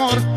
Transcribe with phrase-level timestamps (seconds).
[0.00, 0.27] Amor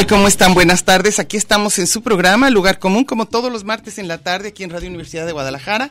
[0.00, 0.06] tal?
[0.06, 0.54] ¿Cómo están?
[0.54, 1.18] Buenas tardes.
[1.18, 4.64] Aquí estamos en su programa, Lugar Común, como todos los martes en la tarde, aquí
[4.64, 5.90] en Radio Universidad de Guadalajara.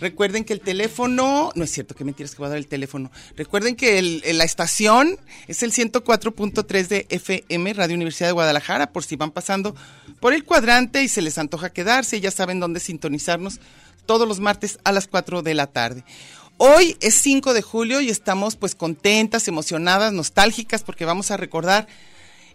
[0.00, 3.10] Recuerden que el teléfono, no es cierto, que mentiras que voy a dar el teléfono.
[3.36, 9.16] Recuerden que la estación es el 104.3 de FM, Radio Universidad de Guadalajara, por si
[9.16, 9.74] van pasando
[10.20, 13.60] por el cuadrante y se les antoja quedarse, ya saben dónde sintonizarnos
[14.04, 16.04] todos los martes a las 4 de la tarde.
[16.58, 21.86] Hoy es 5 de julio y estamos pues contentas, emocionadas, nostálgicas porque vamos a recordar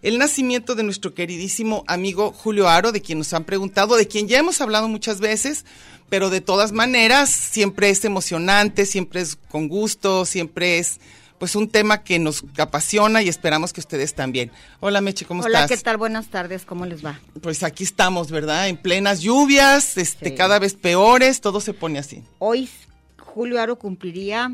[0.03, 4.27] el nacimiento de nuestro queridísimo amigo Julio Aro, de quien nos han preguntado, de quien
[4.27, 5.65] ya hemos hablado muchas veces,
[6.09, 10.99] pero de todas maneras siempre es emocionante, siempre es con gusto, siempre es
[11.39, 14.51] pues un tema que nos apasiona y esperamos que ustedes también.
[14.79, 15.77] Hola Meche, ¿cómo Hola, estás?
[15.79, 15.97] ¿qué tal?
[15.97, 17.19] Buenas tardes, ¿cómo les va?
[17.41, 18.69] Pues aquí estamos, ¿verdad?
[18.69, 20.35] En plenas lluvias, este, Sí.
[20.35, 22.23] cada vez peores, todo se pone así.
[22.39, 22.69] Hoy
[23.19, 24.51] Julio Aro cumpliría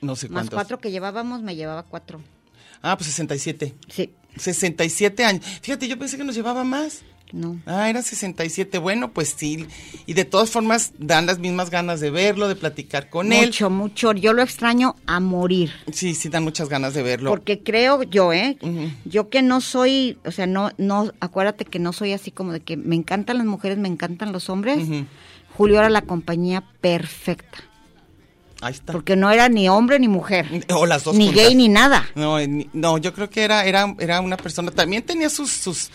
[0.00, 0.54] No sé más cuántos.
[0.54, 2.22] cuatro que llevábamos, me llevaba cuatro.
[2.82, 3.74] Ah, pues 67.
[3.90, 5.44] Sí, 67 años.
[5.62, 7.02] Fíjate, yo pensé que nos llevaba más.
[7.32, 7.58] no.
[7.66, 8.78] Ah, era 67.
[8.78, 9.66] Bueno, pues sí.
[10.06, 13.46] Y de todas formas, dan las mismas ganas de verlo, de platicar con él.
[13.46, 14.12] Mucho, mucho.
[14.12, 15.72] Yo lo extraño a morir.
[15.92, 17.30] Sí, sí, dan muchas ganas de verlo.
[17.30, 18.56] Porque creo yo, ¿eh?
[19.04, 22.60] Yo que no soy, o sea, no, no, acuérdate que no soy así como de
[22.60, 24.78] que me encantan las mujeres, me encantan los hombres.
[25.56, 27.58] Julio era la compañía perfecta.
[28.60, 28.92] Ahí está.
[28.92, 30.64] Porque no era ni hombre ni mujer.
[30.74, 31.44] O las dos Ni juntas.
[31.44, 32.06] gay ni nada.
[32.14, 32.38] No,
[32.72, 34.70] no, yo creo que era, era, era una persona.
[34.70, 35.90] También tenía sus, sus,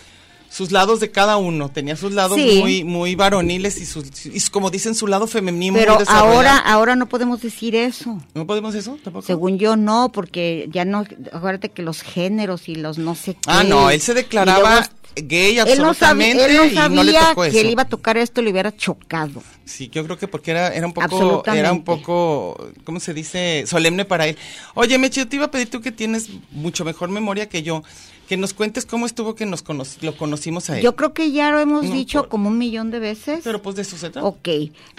[0.52, 1.70] sus lados de cada uno.
[1.70, 2.60] Tenía sus lados Sí.
[2.60, 5.72] muy, muy varoniles y sus, y como dicen, su lado femenino.
[5.74, 6.34] muy Pero desarrollado.
[6.34, 8.20] ahora, ahora no podemos decir eso.
[8.34, 9.26] ¿No podemos eso tampoco?
[9.26, 13.40] Según yo no, porque ya no, acuérdate que los géneros y los no sé qué.
[13.48, 17.12] Ah, no, él se declaraba gay Él no sabía, absolutamente él no y no le
[17.14, 17.54] sabía tocó eso.
[17.54, 19.44] que él iba a tocar esto, le hubiera chocado.
[19.66, 21.60] Sí, yo creo que porque era, era un poco, Absolutamente.
[21.60, 23.64] era un poco, ¿cómo se dice?
[23.68, 24.38] Solemne para él.
[24.74, 27.84] Oye, Meche, yo te iba a pedir tú que tienes mucho mejor memoria que yo,
[28.32, 30.84] que nos cuentes cómo estuvo que nos cono- lo conocimos a él.
[30.84, 33.42] Yo creo que ya lo hemos No, dicho por- como un millón de veces.
[33.44, 34.26] Pero pues de eso se trata.
[34.26, 34.48] Ok,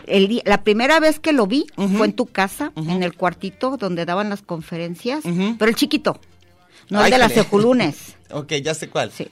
[0.06, 1.64] el la primera vez que lo vi
[1.96, 5.24] fue en tu casa, en el cuartito donde daban las conferencias,
[5.58, 6.20] pero el chiquito,
[6.90, 7.40] no el de las jale.
[7.40, 7.96] ejulunes.
[8.34, 9.10] Ok, ya sé cuál.
[9.12, 9.28] Sí.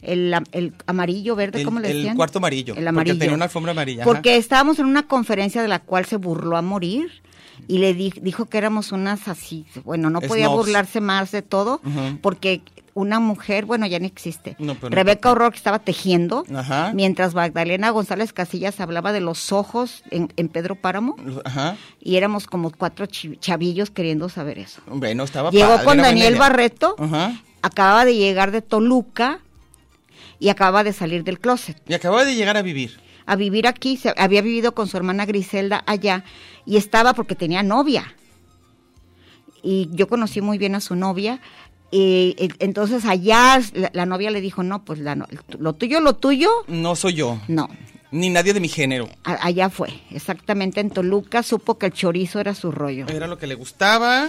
[0.00, 2.16] El, el amarillo, verde, El- ¿cómo le el decían?
[2.16, 3.18] cuarto amarillo, El porque amarillo.
[3.18, 4.12] tenía una alfombra amarilla, ajá.
[4.12, 7.10] Porque estábamos en una conferencia de la cual se burló a morir
[7.68, 10.56] y le di- dijo que éramos unas así, bueno, no podía Snobs.
[10.66, 11.80] burlarse más de todo
[12.22, 12.62] porque
[12.96, 14.54] una mujer, bueno, ya no existe.
[14.60, 15.32] No, no Rebeca.
[15.32, 16.92] Horror que estaba tejiendo, Ajá.
[16.94, 21.76] mientras Magdalena González Casillas hablaba de los ojos en, en Pedro Páramo Ajá.
[22.00, 24.80] y éramos como cuatro chavillos queriendo saber eso.
[24.86, 26.36] Bueno, estaba Llegó padre, con Daniel.
[26.36, 27.32] Barreto, Ajá.
[27.62, 29.40] acababa de llegar de Toluca
[30.38, 31.80] y acababa de salir del closet.
[31.88, 33.00] Y acababa de llegar a vivir.
[33.26, 36.24] A vivir aquí, se, había vivido con su hermana Griselda allá
[36.66, 38.14] y estaba porque tenía novia.
[39.62, 41.40] y yo conocí muy bien a su novia.
[41.90, 45.26] Y, entonces allá la, la novia le dijo, no, pues la no-
[45.58, 47.68] lo tuyo, lo tuyo, No soy yo, no.
[48.10, 49.08] ni nadie de mi género.
[49.22, 53.06] A- allá fue, exactamente en Toluca, supo que el chorizo era su rollo.
[53.08, 54.28] Era lo que le gustaba.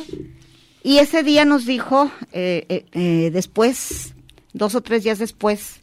[0.83, 4.13] Y ese día nos dijo, eh, eh, eh, después,
[4.53, 5.79] dos o tres días después,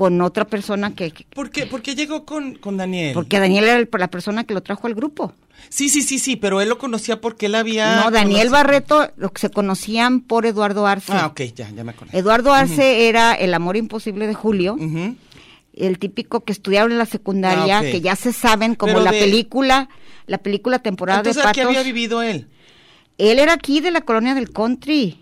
[0.00, 3.12] con otra persona que, que- ¿Por qué, por qué llegó con, con Daniel?
[3.12, 5.34] porque Daniel era el- la persona que lo trajo al grupo.
[5.68, 7.96] Sí, sí, sí, sí, pero él lo conocía porque él había...
[7.96, 11.12] no, Daniel Barreto, lo que se conocían por Eduardo Arce.
[11.12, 12.16] Ah, ok, ya, ya me acordé.
[12.16, 14.78] Eduardo Arce era el amor imposible de Julio,
[15.74, 19.10] el típico que estudiaron en la secundaria, Ah, que ya se saben, como Pero la
[19.12, 19.90] de- película,
[20.26, 21.76] la película temporada Entonces, de ¿a qué Patos.
[21.76, 22.48] había vivido él?
[23.18, 25.18] Él era aquí de la colonia del country.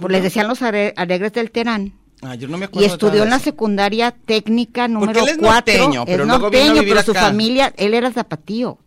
[0.00, 1.92] Pues les decían los alegres del Terán.
[2.22, 2.86] Ah, yo no me Y acuerdo.
[2.88, 5.74] estudió nada en la de secundaria técnica número él es 4.
[5.74, 7.20] norteño, pero es luego vino a norteño, vivir pero su acá.
[7.22, 8.78] familia, él era zapatío.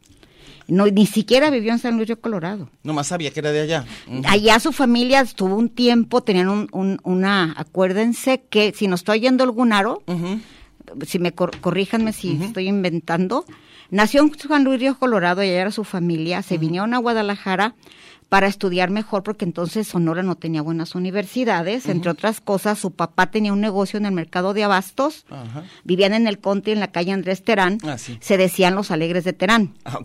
[0.67, 2.69] No, ni siquiera vivió en San Luis Río Colorado.
[2.83, 3.85] Nomás sabía que era de allá.
[4.07, 4.21] Ujú.
[4.27, 9.21] Allá su familia estuvo un tiempo, tenían un, un- una, acuérdense que si no estoy
[9.21, 10.39] yendo algún aro, Ujú.
[11.07, 13.45] si me cor- corríjanme si estoy inventando,
[13.89, 17.73] nació en San Luis Río Colorado, y allá era su familia, se vinieron a Guadalajara
[18.29, 23.31] para estudiar mejor porque entonces Sonora no tenía buenas universidades, entre otras cosas su papá
[23.31, 25.25] tenía un negocio en el mercado de abastos,
[25.83, 28.17] vivían en el Conte en la calle Andrés Terán, Ah, sí.
[28.21, 29.73] se decían los alegres de Terán.
[29.83, 29.99] Ah.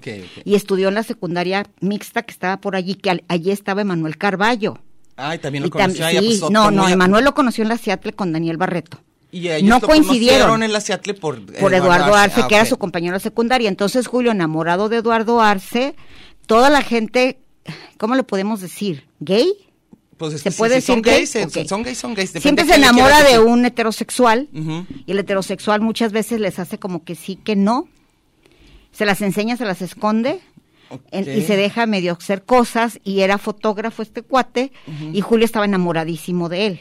[0.44, 4.16] Y estudió en la secundaria mixta que estaba por allí, que al- allí estaba Emanuel
[4.16, 4.78] Carballo.
[5.16, 8.14] Ay, también lo tam- ya, sí, pues, no, no, Emanuel lo conoció en la Seattle
[8.14, 8.98] con Daniel Barreto.
[9.30, 10.62] Y ellos no lo coincidieron.
[10.62, 11.44] en la Seattle por...
[11.44, 12.70] por Eduardo Arce, Ah, que era ok.
[12.70, 13.68] su compañero de secundaria.
[13.68, 15.94] Entonces Julio, enamorado de Eduardo Arce,
[16.46, 17.38] toda la gente,
[17.98, 19.04] ¿cómo le podemos decir?
[19.20, 19.52] ¿Gay?
[20.16, 21.14] Pues es ¿Se puede son decir gay?
[21.26, 22.30] gays, son gays, son gays.
[22.30, 24.48] Siempre se enamora de un heterosexual
[25.06, 27.88] y el heterosexual muchas veces les hace como que sí, que no.
[28.92, 30.38] Se las enseña, se las esconde
[31.10, 34.70] en- y se deja medio hacer cosas y era fotógrafo este cuate
[35.12, 36.80] y Julio estaba enamoradísimo de él.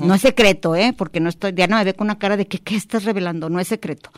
[0.00, 0.92] No es secreto, ¿eh?
[0.96, 3.48] Porque no estoy, Diana me ve con una cara de que, ¿qué estás revelando?
[3.50, 4.10] No es secreto.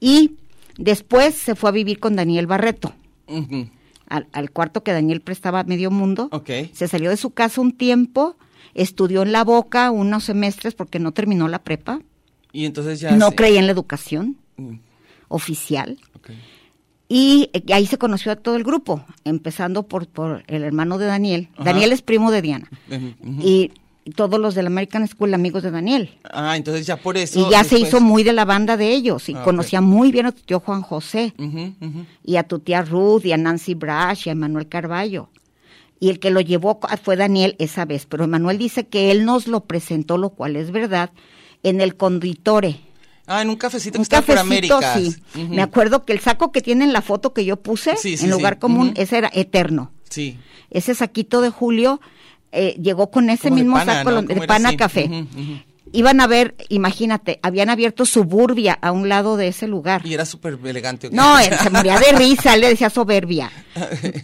[0.00, 0.36] Y
[0.78, 2.94] después se fue a vivir con Daniel Barreto.
[4.08, 6.28] Al, al cuarto que Daniel prestaba a medio mundo.
[6.32, 6.50] Ok.
[6.72, 8.36] Se salió de su casa un tiempo,
[8.74, 12.00] estudió en la boca unos semestres porque no terminó la prepa,
[12.52, 13.12] Y entonces ya...
[13.16, 14.78] no se- creía en la educación Mm,
[15.28, 15.98] oficial.
[17.08, 21.06] Y eh, ahí se conoció a todo el grupo, empezando por, por el hermano de
[21.06, 21.48] Daniel.
[21.54, 21.64] Ajá.
[21.64, 22.68] Daniel es primo de Diana.
[23.40, 23.70] Y
[24.14, 26.10] todos los de la American School amigos de Daniel.
[26.32, 27.38] Ah, entonces ya por eso...
[27.40, 30.26] Y ya se hizo muy de la banda de ellos y Ah, conocía muy bien
[30.26, 31.32] a tu tío Juan José
[32.24, 35.28] y a tu tía Ruth y a Nancy Brash y a Manuel Carballo.
[36.00, 39.48] Y el que lo llevó fue Daniel esa vez, pero Manuel dice que él nos
[39.48, 41.10] lo presentó, lo cual es verdad,
[41.64, 42.80] en el conditore.
[43.26, 44.94] Ah, en un cafecito que Un está por Américas.
[45.02, 45.16] sí.
[45.50, 48.24] Me acuerdo que el saco que tiene en la foto que yo puse, Sí, sí,
[48.26, 49.90] en lugar común, ese era eterno.
[50.08, 50.38] Sí.
[50.70, 52.00] Ese saquito de Julio
[52.52, 54.76] eh, llegó con ese Como de mismo pana, saco de pana así.
[54.76, 55.26] café.
[55.90, 60.04] Iban a ver, imagínate, habían abierto suburbia a un lado de ese lugar.
[60.04, 61.08] Y era súper elegante.
[61.10, 63.50] No, él se moría de risa, él le decía soberbia.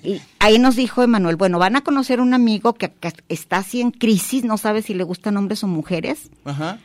[0.02, 3.80] Y ahí nos dijo Emanuel, bueno, van a conocer un amigo que, que está así
[3.80, 6.28] en crisis, no sabe si le gustan hombres o mujeres.
[6.44, 6.80] Ajá.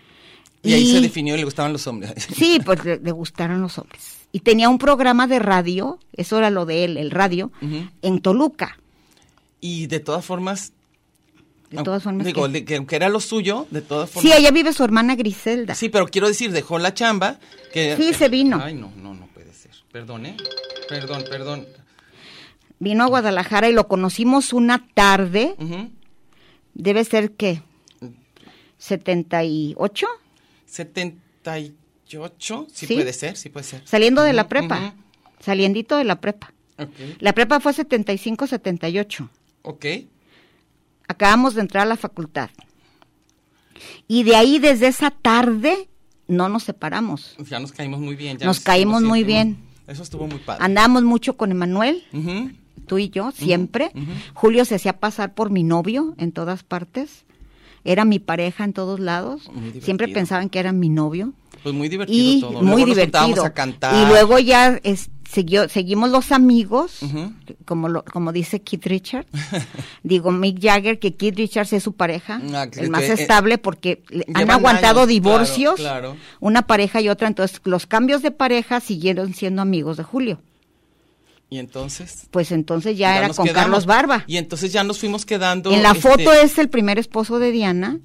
[0.63, 2.13] Y ahí se definió le gustaban los hombres.
[2.35, 4.19] Sí, pues le, le gustaron los hombres.
[4.31, 7.51] Y tenía un programa de radio, eso era lo de él, el radio,
[8.01, 8.77] en Toluca.
[9.59, 10.71] Y de todas formas...
[11.69, 12.25] De todas formas.
[12.25, 14.31] Digo, que- que aunque era lo suyo, de todas formas...
[14.31, 15.75] Sí, allá vive su hermana Griselda.
[15.75, 17.39] Sí, pero quiero decir, dejó la chamba.
[17.71, 18.59] Que, Sí, se vino.
[18.63, 19.71] Ay, no, no, no puede ser.
[19.91, 20.35] Perdón, ¿eh?
[20.87, 21.67] Perdón, perdón.
[22.79, 25.89] Vino a Guadalajara y lo conocimos una tarde, Ujú.
[26.73, 27.61] debe ser que
[28.77, 30.07] 78,
[30.65, 32.95] 78, sí, Sí.
[32.95, 33.81] puede ser, sí puede ser.
[33.85, 34.93] saliendo de la prepa, ujú.
[35.43, 36.53] saliendito de la prepa.
[36.77, 39.29] Ok, La prepa fue 75-78.
[39.63, 39.85] ok.
[41.09, 42.49] Acabamos de entrar a la facultad.
[44.07, 45.89] Y de ahí, desde esa tarde,
[46.27, 47.35] no nos separamos.
[47.49, 48.37] Ya nos caímos muy bien.
[48.37, 49.57] ya Nos caímos muy bien.
[49.87, 50.63] Eso estuvo muy padre.
[50.63, 52.03] Andábamos mucho con Emanuel,
[52.85, 53.91] tú y yo, siempre.
[54.35, 57.25] Julio se hacía pasar por mi novio en todas partes.
[57.83, 59.49] Era mi pareja en todos lados.
[59.81, 61.33] Siempre pensaban que era mi novio.
[61.63, 62.51] Pues muy divertido Y todo.
[62.61, 63.43] muy Luego nos divertido.
[63.45, 63.95] a cantar.
[63.95, 66.99] Y luego ya es- siguió, seguimos los amigos,
[67.65, 69.29] como, lo, como dice Keith Richards.
[70.03, 73.13] Digo, Mick Jagger, que Keith Richards es su pareja, Ah, que- el más que, eh,
[73.13, 76.17] estable, porque han aguantado años, divorcios, claro, claro.
[76.39, 77.27] una pareja y otra.
[77.27, 80.41] Entonces, los cambios de pareja siguieron siendo amigos de Julio.
[81.51, 82.27] Y entonces...
[82.29, 83.63] Pues entonces ya, era con quedamos.
[83.63, 84.23] Carlos Barba.
[84.27, 85.71] Y entonces ya nos fuimos quedando...
[85.71, 87.99] En la este, foto es el primer esposo de Diana.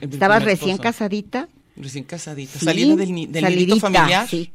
[0.00, 0.82] el Estaba recién esposo.
[0.82, 1.48] casadita.
[1.80, 2.58] Recién casadita.
[2.58, 4.26] Sí, Salida del, del nidito familiar.
[4.28, 4.50] sí.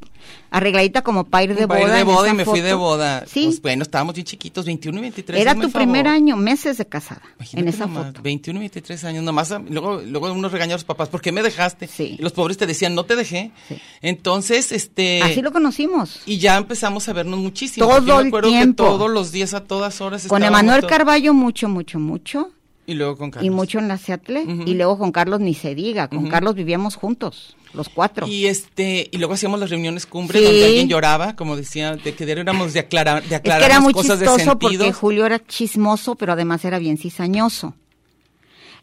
[0.52, 1.96] arregladita como para ir de Para ir boda.
[1.96, 3.26] de en boda y me fui de boda.
[3.28, 5.42] Sí, Pues bueno, estábamos bien chiquitos, 21 y 23.
[5.42, 8.22] era tu primer año, meses de casada, Imagínate en esa nomás, foto.
[8.22, 9.52] 21 y 23 años, nomás.
[9.52, 11.88] ah, Luego, luego unos regaños a los papás, ¿por qué me dejaste?
[11.88, 12.18] Sí.
[12.20, 13.52] Los pobres te decían, no te dejé.
[13.68, 13.76] Sí.
[14.02, 15.22] Entonces, este.
[15.22, 16.22] Así lo conocimos.
[16.26, 17.88] Y ya empezamos a vernos muchísimo.
[17.88, 18.84] Todo yo me el acuerdo tiempo.
[18.84, 20.28] que todos los días, a todas horas.
[20.28, 22.52] Con Emanuel Carballo mucho, mucho, mucho.
[22.86, 23.48] Y luego con Carlos.
[23.48, 24.44] Y mucho en la Seattle.
[24.44, 24.64] Ujú.
[24.66, 26.10] Y luego con Carlos ni se diga.
[26.10, 26.30] Con Ujú.
[26.30, 28.28] Carlos vivíamos juntos, los cuatro.
[28.28, 30.46] Y este, y luego hacíamos las reuniones cumbre Sí.
[30.46, 33.80] donde alguien lloraba, como decía, de que éramos de aclarar, de es aclarar que era
[33.80, 34.98] muy cosas de chistoso porque sentidos.
[34.98, 37.74] Julio era chismoso, pero además era bien cizañoso.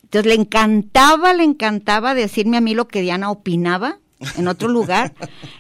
[0.03, 3.99] Entonces le encantaba, le encantaba decirme a mí lo que Diana opinaba
[4.37, 5.13] en otro lugar.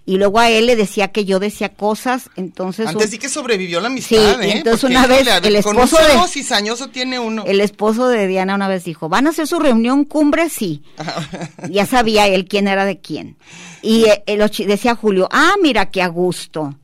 [0.06, 2.30] y luego a él le decía que yo decía cosas.
[2.36, 4.52] Entonces Antes un- sí que sobrevivió la amistad, Sí, ¿eh?
[4.58, 7.44] entonces Porque, una vez híjole, el con esposo de- cizañoso tiene uno.
[7.46, 10.48] el esposo de Diana una vez dijo, ¿van a hacer su reunión cumbre?
[10.50, 10.82] Sí.
[11.70, 13.36] ya sabía él quién era de quién.
[13.82, 16.74] Y eh, eh, lo decía Julio, ah, mira qué a gusto.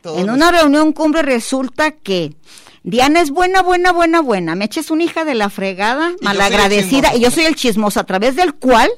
[0.00, 2.34] Todos en una reunión cumbre resulta que
[2.84, 4.54] Diana es buena, buena, buena, buena.
[4.56, 8.34] Meche es una hija de la fregada, malagradecida, y yo soy el chismoso, a través
[8.34, 8.90] del cual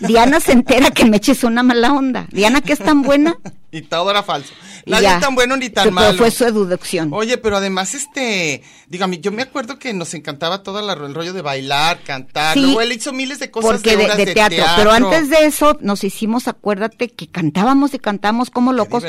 [0.00, 2.26] Diana se entera que Meche es una mala onda.
[2.30, 3.36] Diana, que es tan buena.
[3.70, 4.54] Y todo era falso.
[4.86, 6.16] Nadie tan bueno ni tan Pero malo.
[6.16, 7.10] fue su deducción.
[7.12, 11.34] Oye, pero además, este, dígame, yo me acuerdo que nos encantaba todo la- el rollo
[11.34, 12.54] de bailar, cantar.
[12.54, 14.64] Sí, Luego él hizo miles de cosas porque de, de, de de teatro.
[14.78, 19.04] Pero antes de eso nos hicimos, acuérdate que cantábamos y cantábamos como locos.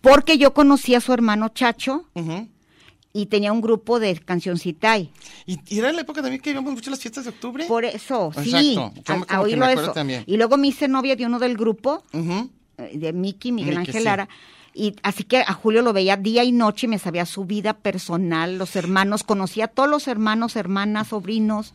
[0.00, 2.48] Porque yo conocí a su hermano Chacho Ujú.
[3.12, 5.10] Y tenía un grupo de cancioncitay.
[5.46, 7.64] y, y era la época también que íbamos mucho a las fiestas de octubre.
[7.66, 8.74] Por eso, sí.
[8.74, 9.92] Yo a, a oírlo eso.
[9.92, 10.22] también.
[10.26, 12.48] Y luego me hice novia de uno del grupo, eh,
[12.98, 14.02] de Miki, Miguel Ángel sí.
[14.04, 14.28] Lara.
[14.72, 17.74] Y así que a Julio lo veía día y noche y me sabía su vida
[17.74, 21.74] personal, los hermanos, conocía a todos los hermanos, hermanas, sobrinos,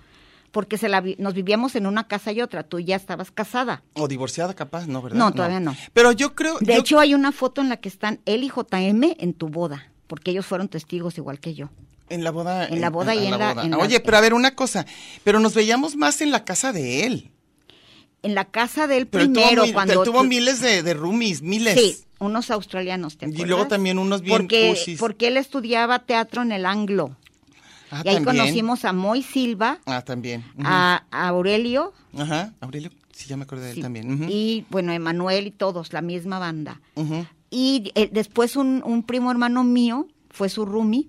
[0.52, 2.64] porque se la vi- nos vivíamos en una casa y otra.
[2.64, 3.84] Tú ya estabas casada.
[3.96, 5.02] O divorciada, capaz, ¿no?
[5.02, 5.18] ¿Verdad?
[5.20, 5.76] No, todavía no.
[5.92, 6.58] Pero yo creo.
[6.60, 9.50] De yo- hecho, hay una foto en la que están él y JM en tu
[9.50, 11.70] boda, porque ellos fueron testigos igual que yo.
[12.10, 12.68] En la boda.
[12.68, 14.86] En la boda y en la- en la- Oye, pero a ver, una cosa.
[15.24, 17.32] Pero nos veíamos más en la casa de él.
[18.22, 20.94] En la casa del Pero él tuvo, primero, cuando él tuvo tú- miles de, de
[20.94, 21.74] roomies, miles.
[21.80, 25.00] Sí, unos australianos, ¿te Y luego también unos bien porque, cusis.
[25.00, 27.16] porque él estudiaba teatro en el Anglo.
[27.92, 28.38] Ah, y ahí también.
[28.38, 30.44] conocimos a Moy Silva, Ah, también.
[30.64, 34.12] A, a Aurelio Ajá, Aurelio, sí, ya me acordé de él también.
[34.12, 34.26] Ujú.
[34.28, 36.82] y, bueno, Emanuel y todos, la misma banda.
[36.96, 37.26] Ujú.
[37.58, 41.08] Y eh, después un, un primo hermano mío fue su roomie,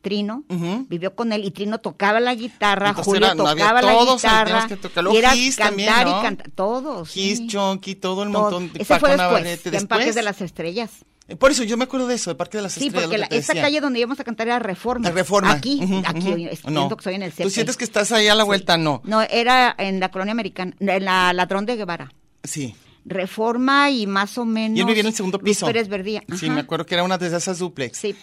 [0.00, 0.86] Trino, Ujú.
[0.88, 3.92] vivió con él y Trino tocaba la guitarra, Entonces Julio era- no, había tocaba la
[3.92, 5.04] todos, guitarra que tocar.
[5.04, 6.18] Luego y era Gis cantar también, ¿no?
[6.18, 7.10] y cantar, todos.
[7.10, 7.46] Kiss, sí.
[7.46, 8.42] Chonky, todo el Todo.
[8.42, 10.90] montón de Ese fue después, ya en Parques de las Estrellas.
[11.28, 13.04] Eh, Por eso yo me acuerdo de eso, de Parque de las Sí, Estrellas.
[13.08, 15.08] porque lo la- esa calle donde íbamos a cantar era Reforma.
[15.08, 15.52] La Reforma.
[15.52, 16.56] Aquí, Ujú, aquí, ujú.
[16.56, 16.96] siento No.
[16.96, 17.50] que soy en el ¿Tú CP.
[17.50, 18.76] sientes que estás ahí a la vuelta?
[18.76, 19.02] No.
[19.04, 22.12] No, era en la colonia americana, en la Ladrón de Guevara.
[22.42, 22.74] Sí.
[23.04, 24.76] Reforma y más o menos.
[24.78, 25.66] Y él vivía en el segundo piso.
[25.66, 26.22] Pérez Verdía.
[26.38, 26.54] Sí, Ajá.
[26.54, 27.98] me acuerdo que era una de esas duplex.
[27.98, 28.14] Sí.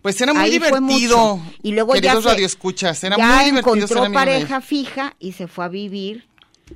[0.00, 1.40] Pues era muy Ahí divertido.
[1.62, 4.12] Y luego Queridos ya se- radioescuchas, era ya muy divertido ser encontró de él.
[4.12, 6.26] pareja fija y se fue a vivir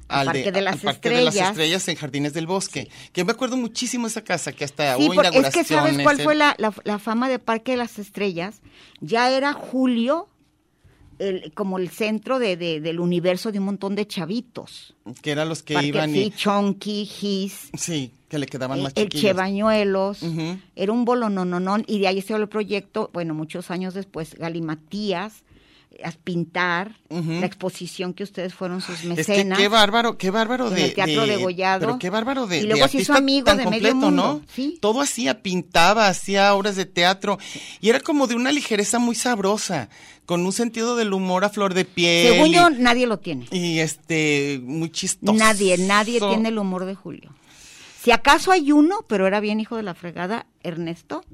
[0.08, 1.34] al Parque de las al Parque Estrellas.
[1.34, 2.88] de las Estrellas en Jardines del Bosque.
[3.12, 6.34] Que me acuerdo muchísimo esa casa, que hasta Sí, hubo es que sabes cuál fue
[6.34, 8.60] la, la- la fama de Parque de las Estrellas.
[9.00, 10.28] Ya era Julio
[11.18, 14.94] el, como el centro de, de- del universo de un montón de chavitos.
[15.22, 16.30] Que eran los que Parque, iban sí, y...
[16.30, 19.22] Chonky, Gis, Sí, que le quedaban el, más el chiquillos.
[20.22, 20.58] Ujú.
[20.74, 23.94] Era un bolo no, no, no, y de ahí se el proyecto, bueno, muchos años
[23.94, 25.42] después, Galimatías,
[26.04, 29.58] a pintar, la exposición que ustedes fueron sus Es que mecenas.
[29.58, 30.84] qué bárbaro, qué bárbaro En de...
[30.86, 31.80] el Teatro de Gollado.
[31.86, 34.32] Pero qué bárbaro de Y luego de se hizo amigo de medio completo, ¿no?
[34.34, 34.78] mundo, sí.
[34.80, 37.38] Todo hacía, pintaba, hacía obras de teatro.
[37.80, 39.88] Y era como de una ligereza muy sabrosa,
[40.26, 42.32] con un sentido del humor a flor de piel.
[42.32, 43.46] Según y- yo, nadie lo tiene.
[43.50, 45.32] Y este, muy chistoso.
[45.38, 47.30] Nadie, nadie tiene el humor de Julio.
[48.02, 51.24] Si acaso hay uno, pero era bien hijo de la fregada, Ernesto,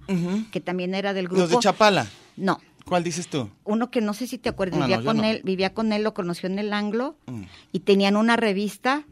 [0.50, 1.42] que también era del grupo.
[1.42, 2.06] Los de Chapala.
[2.36, 3.48] No, ¿Cuál dices tú?
[3.64, 5.24] uno que no sé si te acuerdas, No, vivía no, con no.
[5.24, 7.42] él, vivía con él, lo conoció en el Anglo Mm.
[7.72, 9.04] y tenían una revista,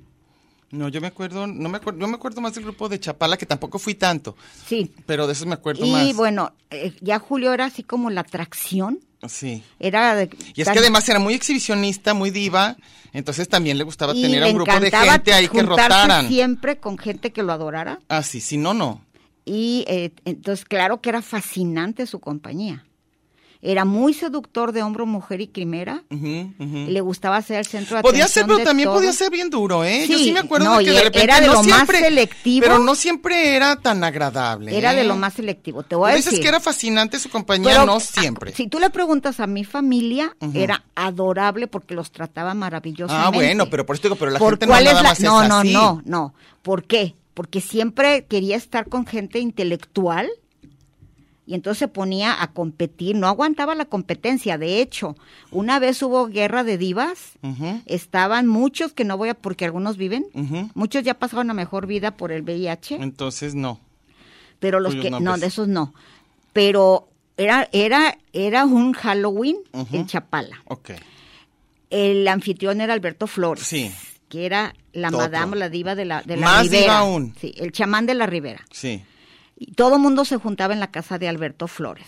[0.73, 3.37] No, yo me acuerdo, no me acuerdo, yo me acuerdo más del grupo de Chapala,
[3.37, 4.37] que tampoco fui tanto,
[4.67, 4.93] sí.
[5.07, 6.15] pero de esos me acuerdo Y más.
[6.17, 9.63] bueno, eh, ya Julio era así como la atracción, Sí.
[9.81, 12.77] era de, Y es tan- que además era muy exhibicionista, muy diva,
[13.13, 16.29] entonces también le gustaba y tener a un grupo de gente ahí que rotaran.
[16.29, 19.05] siempre con gente que lo adorara Ah, sí, si no, no.
[19.45, 22.85] y eh, entonces claro que era fascinante su compañía.
[23.63, 26.03] Era muy seductor de hombro, mujer y quimera.
[26.11, 29.51] Le gustaba ser el centro de Podía atención ser, pero de también podía ser bien
[29.51, 30.07] duro, ¿eh?
[30.09, 32.63] Yo Sí, me acuerdo no, de que de repente era de no lo más selectivo.
[32.67, 34.77] pero no siempre era tan agradable.
[34.77, 35.05] Era de ¿eh?
[35.05, 35.83] lo más selectivo.
[35.83, 36.43] Te voy a dices decir.
[36.43, 38.55] que era fascinante su compañía, Pero, no ah, siempre.
[38.55, 43.27] Si tú le preguntas a mi familia, era adorable porque los trataba maravillosamente.
[43.27, 45.21] Ah, bueno, pero por eso digo, pero la ¿Por gente no es nada la- más
[45.21, 45.73] No, es no, así.
[45.73, 46.35] no, no.
[46.63, 47.15] ¿Por qué?
[47.33, 50.29] porque siempre quería estar con gente intelectual
[51.51, 54.57] y entonces se ponía a competir, no aguantaba la competencia.
[54.57, 55.17] De hecho,
[55.51, 57.33] una vez hubo guerra de divas,
[57.87, 60.27] estaban muchos que no voy a, porque algunos viven,
[60.75, 63.81] muchos ya pasaron a mejor vida por el VIH, Entonces, no.
[64.61, 65.93] pero los cuyos que, no, de esos no.
[66.53, 69.57] Pero era, era, era un Halloween
[69.91, 70.63] en Chapala.
[70.67, 70.91] Ok.
[71.91, 73.65] El anfitrión era Alberto Flores.
[73.67, 73.91] Sí.
[74.29, 75.19] Que era la Otro.
[75.19, 76.83] madame, la diva de la, de la Más Ribera.
[76.83, 77.35] diva aún.
[77.41, 78.65] Sí, el chamán de la Ribera.
[78.71, 79.03] Sí.
[79.63, 82.07] Y todo el mundo se juntaba en la casa de Alberto Flores.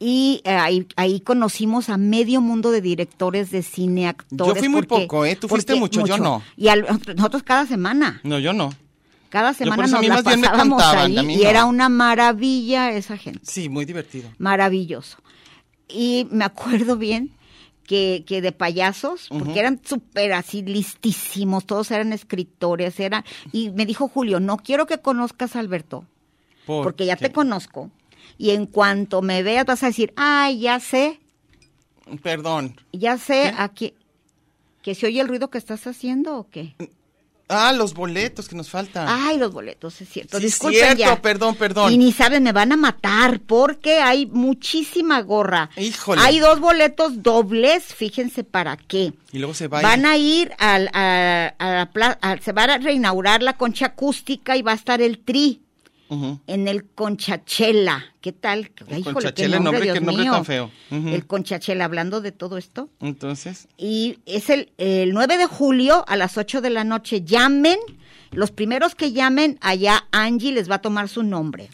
[0.00, 4.54] Y eh, ahí, ahí conocimos a medio mundo de directores de cine, actores.
[4.54, 5.36] Yo fui muy porque- poco, ¿eh?
[5.36, 6.42] Tú fuiste mucho, yo no.
[6.56, 6.86] Y al-
[7.16, 8.70] nosotros cada semana, No, yo no.
[9.28, 14.30] cada semana nos la pasábamos ahí y era una maravilla esa gente, Sí, muy divertido.
[14.38, 15.18] maravilloso.
[15.88, 17.32] Y me acuerdo bien
[17.84, 23.84] que, que de payasos, porque eran súper así listísimos, todos eran escritores, eran, y me
[23.84, 26.04] dijo Julio, no quiero que conozcas a Alberto,
[26.68, 27.28] ¿Por porque ya qué?
[27.28, 27.90] te conozco.
[28.36, 31.18] Y en cuanto me veas vas a decir, ay, ya sé,
[32.22, 32.76] Perdón.
[32.92, 33.54] ya sé ¿Qué?
[33.58, 33.94] aquí
[34.82, 36.74] que se oye el ruido que estás haciendo o qué.
[37.50, 39.06] Ah, los boletos que nos faltan.
[39.08, 40.36] Ay, los boletos, es cierto.
[40.38, 41.22] Sí, Disculpen cierto, ya.
[41.22, 41.90] perdón, perdón.
[41.92, 45.70] Y ni saben, me van a matar porque hay muchísima gorra.
[45.76, 46.20] Híjole.
[46.22, 49.14] Hay dos boletos dobles, fíjense para qué.
[49.32, 52.78] Y luego se va Van a ir al, a, a la a- se va a
[52.78, 55.62] reinaugurar la concha acústica y va a estar el tri
[56.46, 58.04] En el Conchachela.
[58.20, 58.70] ¿Qué tal?
[58.88, 60.70] El Híjole, Conchachela, nombre, qué nombre tan feo.
[60.90, 62.88] El Conchachela, hablando de todo esto.
[63.00, 67.22] Entonces, Y es el, el 9 de julio a las 8 de la noche.
[67.22, 67.78] Llamen,
[68.30, 71.70] los primeros que llamen, allá Angie les va a tomar su nombre.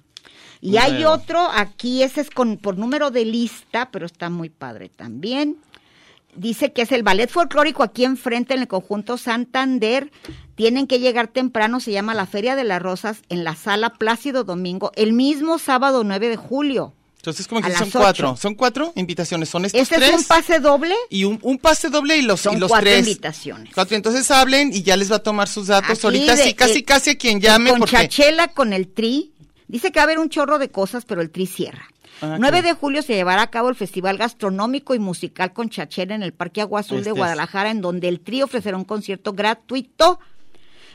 [0.60, 4.88] Y hay otro, aquí ese es con, por número de lista, pero está muy padre
[4.88, 5.58] también.
[6.36, 10.10] Dice que es el ballet folclórico aquí enfrente en el conjunto Santander.
[10.54, 14.44] Tienen que llegar temprano, se llama la Feria de las Rosas en la sala Plácido
[14.44, 16.92] Domingo, el mismo sábado 9 de julio.
[17.16, 18.36] entonces como que son cuatro.
[18.36, 19.48] Son cuatro invitaciones.
[19.48, 20.10] Son estos Este tres.
[20.10, 20.94] es un pase doble.
[21.10, 23.06] y un, un pase doble y los, Son y los cuatro tres.
[23.06, 23.72] invitaciones.
[23.74, 23.96] Cuatro.
[23.96, 25.90] Entonces hablen y ya les va a tomar sus datos.
[25.98, 27.70] Aquí Ahorita de- sí, casi, casi a quien llame.
[27.70, 29.32] Con porque Chachela, con el tri.
[29.74, 31.88] Dice que va a haber un chorro de cosas, pero el tri cierra.
[32.22, 32.64] Ah, 9 ok.
[32.64, 36.32] de julio se llevará a cabo el Festival Gastronómico y Musical con Chachela en el
[36.32, 37.18] Parque Agua Azul Este de es.
[37.18, 40.20] Guadalajara, en donde el tri ofrecerá un concierto gratuito.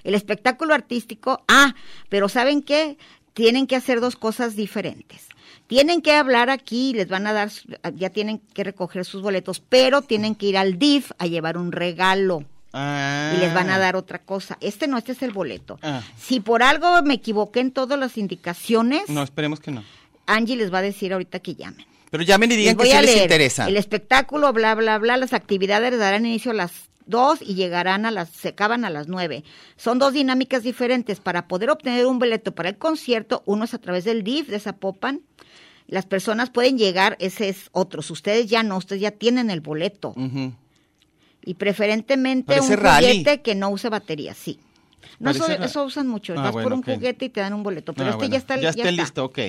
[0.05, 1.75] El espectáculo artístico, ah,
[2.07, 2.97] pero ¿saben qué?
[3.33, 5.27] Tienen que hacer dos cosas diferentes.
[5.67, 7.51] Tienen que hablar aquí, les van a dar,
[7.95, 11.73] ya tienen que recoger sus boletos, pero tienen que ir al DIF a llevar un
[11.73, 13.33] regalo Ah.
[13.35, 14.57] y les van a dar otra cosa.
[14.61, 15.79] Este no, este es el boleto.
[15.81, 16.01] Ah.
[16.17, 19.83] Si por algo me equivoqué en todas las indicaciones, No, esperemos que no.
[20.27, 21.85] Angie les va a decir ahorita que llamen.
[22.11, 23.67] Pero llamen y digan Les que sí les interesa.
[23.67, 26.71] El espectáculo, bla, bla, bla, las actividades darán inicio a las
[27.05, 29.43] 2 y llegarán a las, se acaban a las 9.
[29.75, 31.19] Son dos dinámicas diferentes.
[31.19, 34.59] Para poder obtener un boleto para el concierto, uno es a través del DIF de
[34.59, 35.21] Zapopan.
[35.87, 38.11] Las personas pueden llegar, ese es otros.
[38.11, 40.09] Ustedes ya no, ustedes ya tienen el boleto.
[40.15, 40.53] Ujú.
[41.45, 43.07] Y preferentemente Parece un rally.
[43.07, 44.59] juguete que no use batería, sí.
[45.19, 46.33] No, eso, eso usan mucho.
[46.37, 46.93] Ah, Vas por bueno, un ok.
[46.95, 47.91] juguete y te dan un boleto.
[47.93, 49.39] Pero Ah, este bueno, ya está, ya está listo, ok.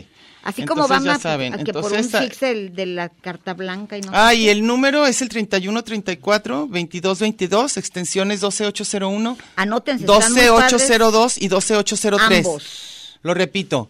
[0.43, 1.55] Así como Entonces van ya a, saben.
[1.55, 4.37] a que por un Entonces, fix el de la carta blanca y no Ah, sé
[4.37, 4.51] y qué.
[4.53, 12.47] el número es el 3134 2222, extensiones 12801, Anótense, están muy padres 12802 y 12803.
[12.47, 13.19] ambos.
[13.23, 13.89] Lo repito.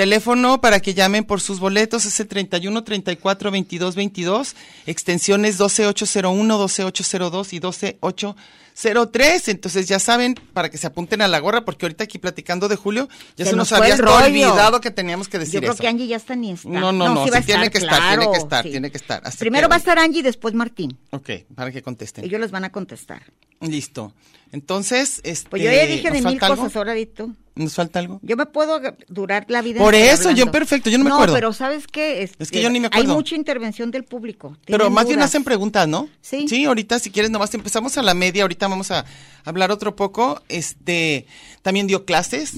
[0.00, 6.56] Teléfono para que llamen por sus boletos es el 31 34 22 22, extensiones 12801,
[6.56, 9.48] 12802 y 12803.
[9.48, 12.76] Entonces ya saben, para que se apunten a la gorra, porque ahorita aquí platicando de
[12.76, 15.82] Julio, ya se, Se nos, había olvidado que teníamos que decir Yo creo eso.
[15.82, 16.66] que Angie ya está ni está.
[16.66, 18.70] No, no, no, sí sí tiene que estar, tiene que estar, sí.
[18.70, 19.22] tiene que estar.
[19.38, 20.96] Primero que- va a estar Angie y después Martín.
[21.10, 22.24] Ok, para que contesten.
[22.24, 23.22] Ellos les van a contestar.
[23.60, 24.12] Listo.
[24.52, 25.48] Entonces, este.
[25.48, 26.56] Pues yo ya dije de ¿nos mil algo?
[26.56, 27.34] cosas ahora, di tú.
[27.54, 28.20] ¿Nos falta algo?
[28.22, 29.80] Yo me puedo durar la vida.
[29.80, 31.34] Por eso, yo perfecto, yo no me acuerdo.
[31.34, 32.22] pero ¿sabes qué?
[32.22, 33.14] Este, Es que yo ni me Hay acuerdo.
[33.14, 34.56] mucha intervención del público.
[34.66, 36.08] Pero más bien hacen preguntas, ¿no?
[36.20, 36.48] Sí.
[36.48, 39.04] Sí, ahorita si quieres nomás empezamos a la media, ahorita vamos a
[39.44, 40.42] hablar otro poco.
[40.48, 41.26] Este,
[41.62, 42.54] también dio clases.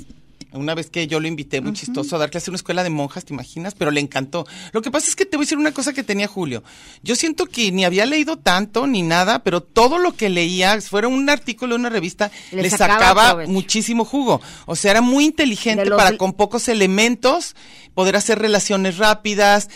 [0.52, 2.90] Una vez que yo lo invité, muy chistoso, a dar clase en una escuela de
[2.90, 3.74] monjas, ¿te imaginas?
[3.74, 4.46] Pero le encantó.
[4.72, 6.62] Lo que pasa es que te voy a decir una cosa que tenía Julio.
[7.02, 11.08] Yo siento que ni había leído tanto ni nada, pero todo lo que leía, fuera
[11.08, 14.40] un artículo, una revista, Le le, sacaba muchísimo jugo.
[14.66, 17.56] O sea, era muy inteligente De los para con pocos elementos
[17.94, 19.68] poder hacer relaciones rápidas.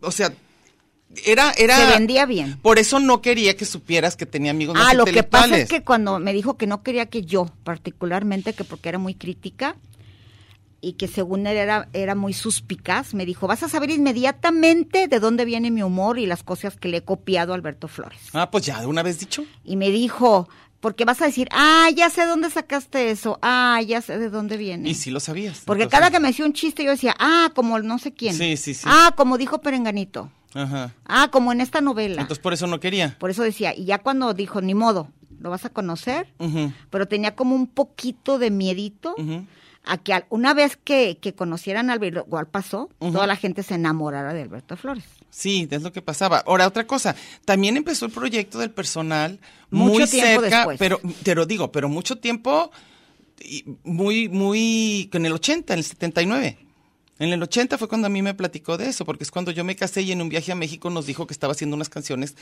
[0.00, 0.32] O sea,
[1.24, 1.76] era, era.
[1.76, 2.58] Se vendía bien.
[2.60, 5.68] Por eso no quería que supieras que tenía amigos más Ah, lo que pasa es
[5.68, 9.76] que cuando me dijo que no quería que yo, particularmente, que porque era muy crítica
[10.80, 15.20] y que según él era, era muy suspicaz, me dijo, vas a saber inmediatamente de
[15.20, 18.20] dónde viene mi humor y las cosas que le he copiado a Alberto Flores.
[18.32, 19.44] Ah, pues ya, de una vez dicho.
[19.64, 20.48] Y me dijo,
[20.80, 24.56] Porque vas a decir, ah, ya sé dónde sacaste eso, ah, ya sé de dónde
[24.56, 24.88] viene.
[24.88, 25.62] Y sí lo sabías.
[25.64, 28.32] Porque entonces- cada que me decía un chiste yo decía, ah, como no sé quién.
[28.32, 28.84] Sí, sí, sí.
[28.86, 30.30] Ah, como dijo Perenganito.
[30.54, 30.94] Ajá.
[31.04, 32.22] Ah, como en esta novela.
[32.22, 33.16] Entonces por eso no quería.
[33.18, 35.08] Por eso decía, y ya cuando dijo, ni modo,
[35.40, 39.46] lo vas a conocer, Ujú, pero tenía como un poquito de miedito ujú.
[39.84, 43.62] A que al- una vez que, que conocieran a Alberto, igual pasó, toda la gente
[43.62, 45.04] se enamorara de Alberto Flores.
[45.30, 46.38] Sí, es lo que pasaba.
[46.46, 47.14] Ahora, otra cosa,
[47.44, 49.38] también empezó el proyecto del personal
[49.70, 50.78] Mucho muy tiempo cerca, después.
[50.78, 52.70] pero te lo digo, pero mucho tiempo,
[53.84, 56.58] muy, muy, en el 80, en el 79.
[57.20, 59.64] En el 80 fue cuando a mí me platicó de eso, porque es cuando yo
[59.64, 62.36] me casé y en un viaje a México nos dijo que estaba haciendo unas canciones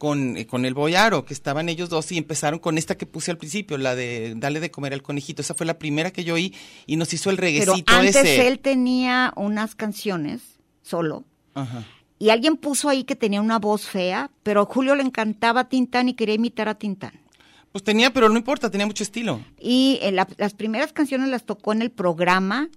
[0.00, 3.30] con, eh, con el Boyaro, que estaban ellos dos y empezaron con esta que puse
[3.30, 5.42] al principio, la de Dale de comer al conejito.
[5.42, 6.54] Esa fue la primera que yo oí
[6.86, 8.48] y nos hizo el Pero reguecito antes ese.
[8.48, 10.40] él tenía unas canciones
[10.82, 11.24] solo.
[11.54, 11.84] Ajá.
[12.18, 16.08] Y alguien puso ahí que tenía una voz fea, pero a Julio le encantaba Tintán
[16.08, 17.12] y quería imitar a Tintán.
[17.70, 19.40] Pues tenía, pero no importa, tenía mucho estilo.
[19.60, 22.68] Y eh, la- las primeras canciones las tocó en el programa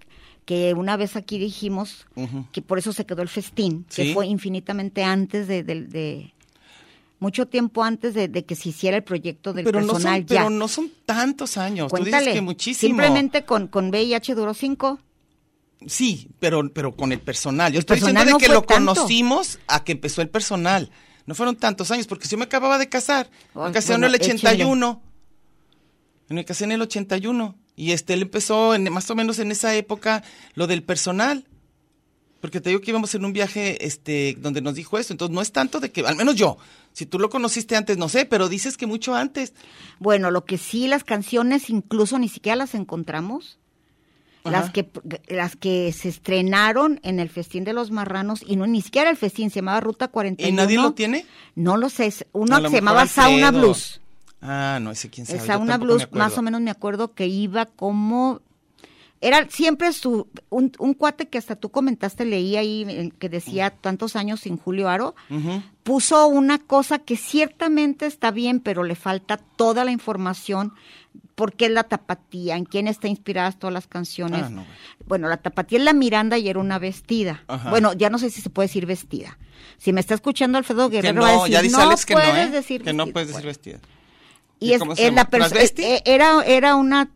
[0.45, 2.05] que una vez aquí dijimos
[2.51, 4.07] que por eso se quedó el festín, Sí.
[4.07, 6.33] que fue infinitamente antes de, de- de-
[7.23, 10.27] mucho tiempo antes de, de que se hiciera el proyecto del pero no personal son,
[10.27, 10.37] ya.
[10.41, 11.87] pero no son tantos años.
[11.87, 12.87] Tú Cuéntale, dices que muchísimo.
[12.89, 14.99] simplemente con, con VIH duró cinco.
[15.87, 17.71] Sí, pero, pero con el personal.
[17.71, 18.93] Yo El estoy diciendo personal de no que lo tanto.
[18.93, 20.91] conocimos a que empezó el personal.
[21.25, 23.29] No fueron tantos años, porque si yo me acababa de casar.
[23.55, 24.33] Me casé bueno, en el échale.
[24.35, 25.01] 81.
[26.29, 27.55] Me casé en el 81.
[27.77, 30.23] Y este, él empezó en, más o menos en esa época
[30.55, 31.47] lo del personal.
[32.43, 35.13] Porque te digo que íbamos en un viaje este, donde nos dijo eso.
[35.13, 36.57] Entonces no es tanto de que, al menos yo,
[36.91, 39.53] si tú lo conociste antes, no sé, pero dices que mucho antes.
[39.97, 43.59] Bueno, lo que sí, las canciones incluso ni siquiera las encontramos.
[44.43, 44.59] Ajá.
[44.59, 44.89] Las que,
[45.29, 49.15] las que se estrenaron en el Festín de los Marranos, y no ni siquiera el
[49.15, 50.49] festín, se llamaba Ruta 41.
[50.49, 51.25] ¿Y nadie lo tiene?
[51.55, 53.51] No lo sé, uno se llamaba Sauna.
[53.51, 54.01] Blues.
[54.41, 55.39] Ah, no, ese quién sabe.
[55.39, 58.41] El Sauna Blues, más o menos me acuerdo que iba como...
[59.25, 60.27] Era siempre su...
[60.49, 64.57] Un, un cuate que hasta tú comentaste, leí ahí, eh, que decía tantos años sin
[64.57, 65.15] Julio Aro,
[65.83, 70.73] puso una cosa que ciertamente está bien, pero le falta toda la información,
[71.35, 74.43] por qué es la tapatía, en quién está inspiradas todas las canciones.
[74.43, 74.65] Ah, no,
[75.07, 75.29] bueno.
[75.29, 77.45] La tapatía es la Miranda y era una vestida.
[77.47, 77.69] Ajá.
[77.69, 79.37] Bueno, ya no sé si se puede decir vestida.
[79.77, 82.05] Si me está escuchando Alfredo Que Guerrero, va a no, decir, ya dice no Alex
[82.05, 82.51] que no, puedes ¿eh?
[82.51, 83.13] decir que no vestida".
[83.13, 83.79] puedes decir vestida.
[84.59, 85.83] y es, es la persona, ¿Transvesti?
[86.05, 87.09] era, era una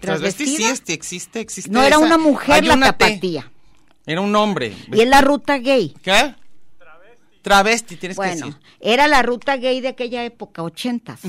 [0.00, 0.72] Transvesti sí transvestida.
[0.72, 1.70] este, existe, existe.
[1.70, 3.04] no era una mujer Hay la una T.
[3.06, 3.50] tapatía.
[4.06, 4.74] Era un hombre.
[4.92, 5.94] Y es la ruta gay.
[6.02, 6.34] ¿Qué?
[7.42, 8.62] Travesti, tienes Bueno, que decir.
[8.80, 11.20] era la ruta gay de aquella época, ochentas.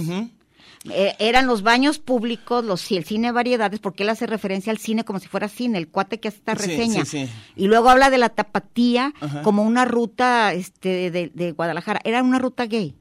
[0.89, 5.03] Eh, eran los baños públicos, los el cine variedades, porque él hace referencia al cine
[5.03, 7.05] como si fuera cine, el cuate que hace esta Sí, reseña.
[7.05, 7.31] sí, sí.
[7.57, 11.99] Y luego habla de la tapatía como una ruta este, de, de Guadalajara.
[12.05, 12.95] Era una ruta gay.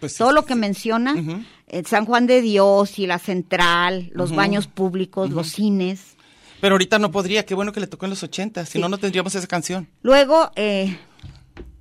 [0.00, 0.60] Pues Todo sí, lo que sí.
[0.60, 1.14] menciona,
[1.86, 6.16] San Juan de Dios y la Central, los baños públicos, los cines.
[6.60, 8.78] Pero ahorita no podría, qué bueno que le tocó en los 80, si Sí.
[8.78, 9.88] no, no tendríamos esa canción.
[10.02, 10.96] Luego eh,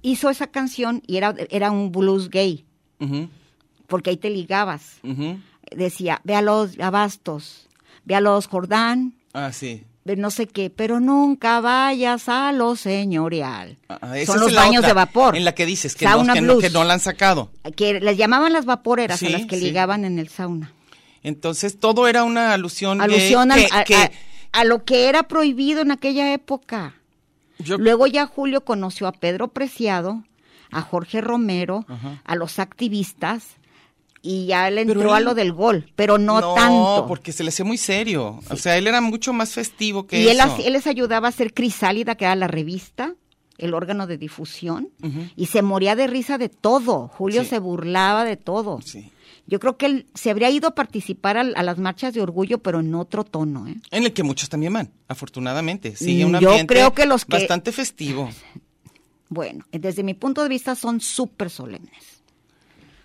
[0.02, 2.66] hizo esa canción y era, era un blues gay,
[3.88, 5.00] porque ahí te ligabas.
[5.76, 7.68] Decía, ve a los Abastos,
[8.06, 9.84] ve a los Jordán, Ah, sí.
[10.06, 13.78] De no sé qué, pero nunca vayas a lo señorial.
[13.88, 15.36] Ah, Son los baños otra, de vapor.
[15.38, 17.52] En la que dices que, no, que, no, que no la han sacado.
[17.76, 19.64] Que les llamaban las vaporeras Sí, a las que sí.
[19.66, 20.74] ligaban en el sauna.
[21.24, 23.00] Entonces todo era una alusión.
[23.02, 23.08] a,
[23.86, 24.12] que a-
[24.52, 26.96] a lo que era prohibido en aquella época.
[27.60, 30.24] yo- Luego ya Julio conoció a Pedro Preciado,
[30.70, 31.86] a Jorge Romero,
[32.26, 33.46] a los activistas
[34.26, 37.06] y ya le entró a él- lo del gol, pero no, no tanto.
[37.08, 38.40] porque se le hacía muy serio.
[38.50, 40.48] O sea, él era mucho más festivo que y él, eso.
[40.58, 43.14] hac- él les ayudaba a hacer Crisálida, que era la revista,
[43.58, 44.90] el órgano de difusión,
[45.36, 47.10] y se moría de risa de todo.
[47.10, 47.50] Julio Sí.
[47.50, 48.80] se burlaba de todo.
[48.82, 49.12] Sí.
[49.46, 52.80] Yo creo que él se habría ido a participar a, las marchas de orgullo, pero
[52.80, 53.68] en otro tono.
[53.68, 53.76] ¿eh?
[53.92, 55.98] En el que muchos también van, afortunadamente.
[55.98, 58.30] Sigue un Mm, Yo ambiente creo que los que- bastante festivo.
[59.30, 61.92] Bueno, desde mi punto de vista son súper solemnes.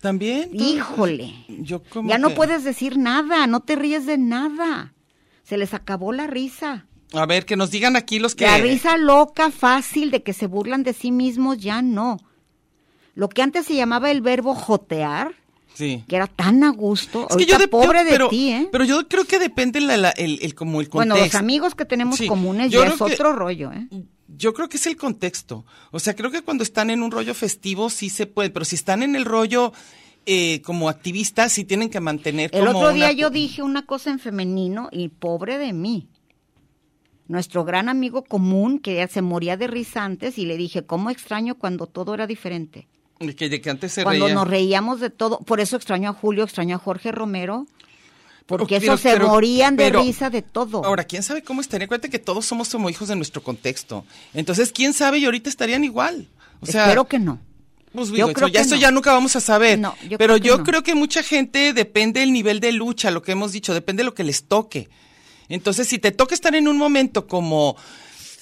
[0.01, 0.49] También.
[0.53, 1.33] Híjole.
[1.49, 4.93] Yo como Ya no puedes decir nada, no te ríes de nada.
[5.43, 6.85] Se les acabó la risa.
[7.13, 8.45] A ver, que nos digan aquí los que...
[8.45, 12.19] La risa loca, fácil, de que se burlan de sí mismos, ya no.
[13.15, 15.33] Lo que antes se llamaba el verbo jotear,
[15.73, 16.03] Sí.
[16.07, 18.51] que era tan a gusto, Es que ahorita yo de- pobre yo- de pero, ti,
[18.51, 18.69] ¿eh?
[18.71, 21.15] Pero yo creo que depende la- la- el, el- como el contexto.
[21.15, 23.87] bueno, los amigos que tenemos Sí, comunes yo ya es que- otro rollo, ¿eh?
[24.37, 25.65] Yo creo que es el contexto.
[25.91, 28.75] O sea, creo que cuando están en un rollo festivo sí se puede, pero si
[28.75, 29.73] están en el rollo
[30.25, 33.85] eh, como activistas sí tienen que mantener El como otro día una- yo dije una
[33.85, 36.07] cosa en femenino y pobre de mí.
[37.27, 41.09] Nuestro gran amigo común, que ya se moría de risa antes, y le dije, ¿cómo
[41.11, 42.87] extraño cuando todo era diferente?
[43.19, 44.35] De que, de que antes se Cuando reía.
[44.35, 45.39] nos reíamos de todo.
[45.41, 47.67] Por eso extraño a Julio, extraño a Jorge Romero.
[48.49, 50.83] Porque Pero- esos se pero- morían de pero- risa de todo.
[50.83, 51.85] Ahora, ¿quién sabe cómo estaría?
[51.85, 54.03] Acuérdate que todos somos como hijos de nuestro contexto.
[54.33, 55.19] Entonces, ¿quién sabe?
[55.19, 56.27] Y ahorita estarían igual.
[56.59, 57.39] O sea, Espero que no.
[57.93, 58.81] Pues Yo creo eso, ya que esto no.
[58.81, 59.79] ya nunca vamos a saber.
[59.79, 60.63] No, yo pero creo yo no.
[60.63, 64.05] creo que mucha gente depende del nivel de lucha, lo que hemos dicho, depende de
[64.05, 64.89] lo que les toque.
[65.47, 67.75] Entonces, si te toca estar en un momento como,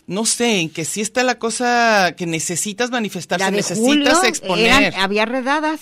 [0.06, 4.84] no sé, en que sí está la cosa que necesitas manifestarse, necesitas Julio, exponer.
[4.84, 5.80] eran- había redadas.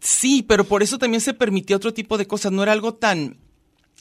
[0.00, 2.52] Sí, pero por eso también se permitía otro tipo de cosas.
[2.52, 3.36] No era algo tan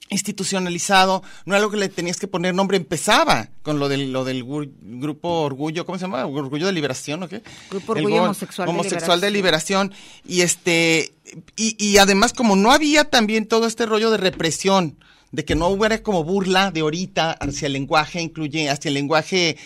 [0.09, 2.77] institucionalizado, no era algo que le tenías que poner nombre.
[2.77, 6.25] Empezaba con lo del, lo del grupo Orgullo, ¿cómo se llama?
[6.25, 7.41] Orgullo de Liberación, ¿o qué?
[7.69, 9.93] Grupo Orgullo Homosexual de Homosexual de Liberación.
[10.25, 11.13] Y este,
[11.55, 14.97] y, y además como no había también todo este rollo de represión,
[15.31, 19.57] de que no hubiera como burla de ahorita hacia el lenguaje, incluye hacia el lenguaje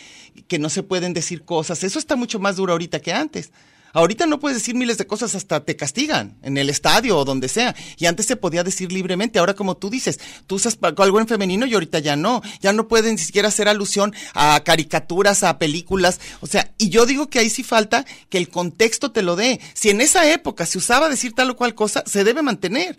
[0.47, 1.83] que no se pueden decir cosas.
[1.83, 3.51] Eso está mucho más duro ahorita que antes.
[3.93, 7.47] Ahorita no puedes decir miles de cosas, hasta te castigan en el estadio o donde
[7.47, 7.75] sea.
[7.97, 9.39] Y antes se podía decir libremente.
[9.39, 12.41] Ahora, como tú dices, tú usas algo en femenino y ahorita ya no.
[12.61, 16.19] Ya no pueden ni siquiera hacer alusión a caricaturas, a películas.
[16.39, 19.59] O sea, y yo digo que ahí sí falta que el contexto te lo dé.
[19.73, 22.97] Si en esa época se usaba decir tal o cual cosa, se debe mantener.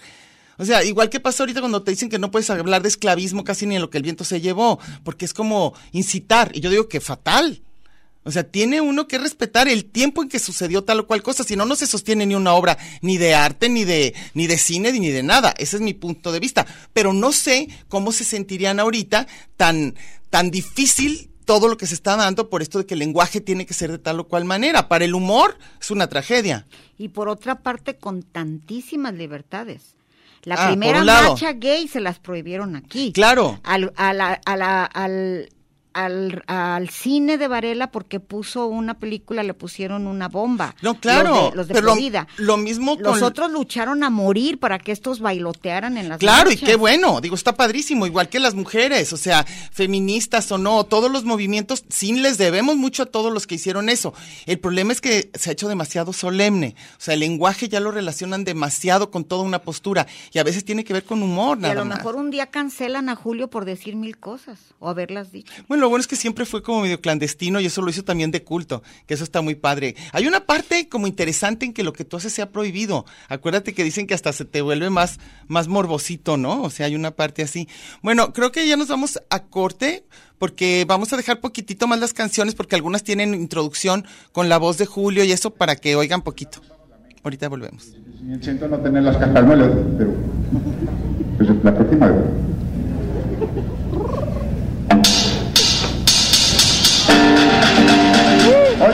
[0.59, 3.45] O sea, igual que pasa ahorita cuando te dicen que no puedes hablar de esclavismo
[3.45, 6.53] casi ni en lo que el viento se llevó, porque es como incitar.
[6.55, 7.63] Y yo digo que fatal.
[8.25, 11.43] O sea, tiene uno que respetar el tiempo en que sucedió tal o cual cosa,
[11.43, 14.59] si no, no se sostiene ni una obra ni de arte, ni de, ni de
[14.59, 15.53] cine, ni de nada.
[15.59, 16.65] Ese es mi punto de vista.
[16.93, 19.95] Pero no sé cómo se sentirían ahorita tan,
[20.31, 23.67] tan difícil todo lo que se está dando por esto de que el lenguaje tiene
[23.67, 24.87] que ser de tal o cual manera.
[24.89, 26.67] Para el humor es una tragedia.
[26.99, 29.97] Y por otra parte, con tantísimas libertades.
[30.45, 33.13] La Ah, primera marcha gay se las prohibieron aquí.
[33.13, 33.59] Claro.
[33.65, 35.49] Al, a la- a la- al,
[35.95, 40.75] al, al cine de Varela porque puso una película, le pusieron una bomba.
[40.83, 41.31] No, claro.
[41.35, 42.27] Los de, los de pero lo- Florida.
[42.39, 43.05] lo, mismo con...
[43.05, 47.21] Los otros lucharon a morir para que estos bailotearan en las Claro, y qué bueno,
[47.21, 51.85] digo, está padrísimo, igual que las mujeres, o sea, feministas o no, todos los movimientos,
[51.89, 54.15] sí les debemos mucho a todos los que hicieron eso.
[54.47, 57.91] El problema es que se ha hecho demasiado solemne, o sea, el lenguaje ya lo
[57.91, 61.63] relacionan demasiado con toda una postura, y a veces tiene que ver con humor, Y
[61.63, 61.99] nada a lo más.
[61.99, 65.53] mejor un día cancelan a Julio por decir mil cosas o haberlas dicho.
[65.69, 68.31] Bueno, lo bueno es que siempre fue como medio clandestino y eso lo hizo también
[68.31, 69.97] de culto, que eso está muy padre.
[70.13, 73.05] Hay una parte como interesante en que lo que tú haces sea prohibido.
[73.29, 75.19] Acuérdate que dicen que hasta se te vuelve más,
[75.49, 76.63] más morbosito, ¿no?
[76.63, 77.69] O sea, hay una parte así.
[78.01, 80.05] Bueno, creo que ya nos vamos a corte
[80.39, 84.79] porque vamos a dejar poquitito más las canciones porque algunas tienen introducción con la voz
[84.79, 86.61] de Julio y eso para que oigan poquito.
[87.25, 87.93] Ahorita volvemos.
[88.41, 90.15] Siento no tener las pero
[91.39, 93.82] pues la próxima vez.
[98.83, 98.89] La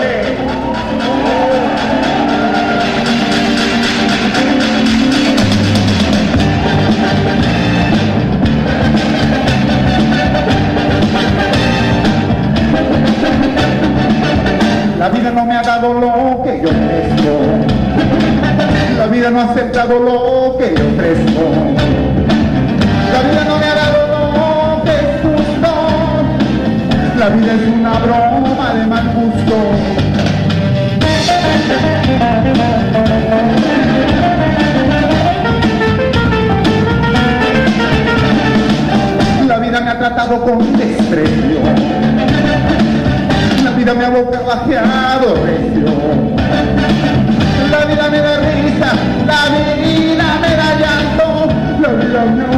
[15.09, 17.39] vida no me ha dado lo que yo merezco.
[18.99, 21.45] La vida no ha aceptado lo que yo ofrezco.
[23.13, 25.71] La vida no me ha dado lo que es justo.
[27.19, 29.18] La vida es una broma de mal
[40.09, 41.61] tratado con desprecio.
[43.63, 45.87] La vida me ha bocabajeado recio.
[47.71, 48.93] La vida me da risa,
[49.27, 51.49] la vida me da llanto,
[51.81, 52.58] la vida me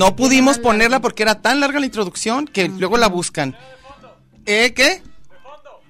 [0.00, 3.54] No pudimos ponerla porque era tan larga la introducción que luego la buscan.
[4.46, 5.02] ¿Eh, qué?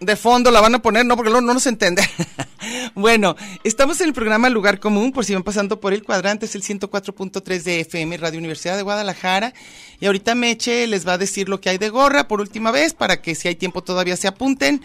[0.01, 2.03] De fondo la van a poner, no, porque luego no nos entiende.
[2.97, 6.57] bueno, estamos en el programa Lugar Común, por si van pasando por el cuadrante, es
[6.57, 9.55] el 104.3 de FM, Radio Universidad de Guadalajara.
[10.01, 12.95] Y ahorita Meche les va a decir lo que hay de gorra por última vez,
[12.95, 14.83] para que si hay tiempo todavía se apunten.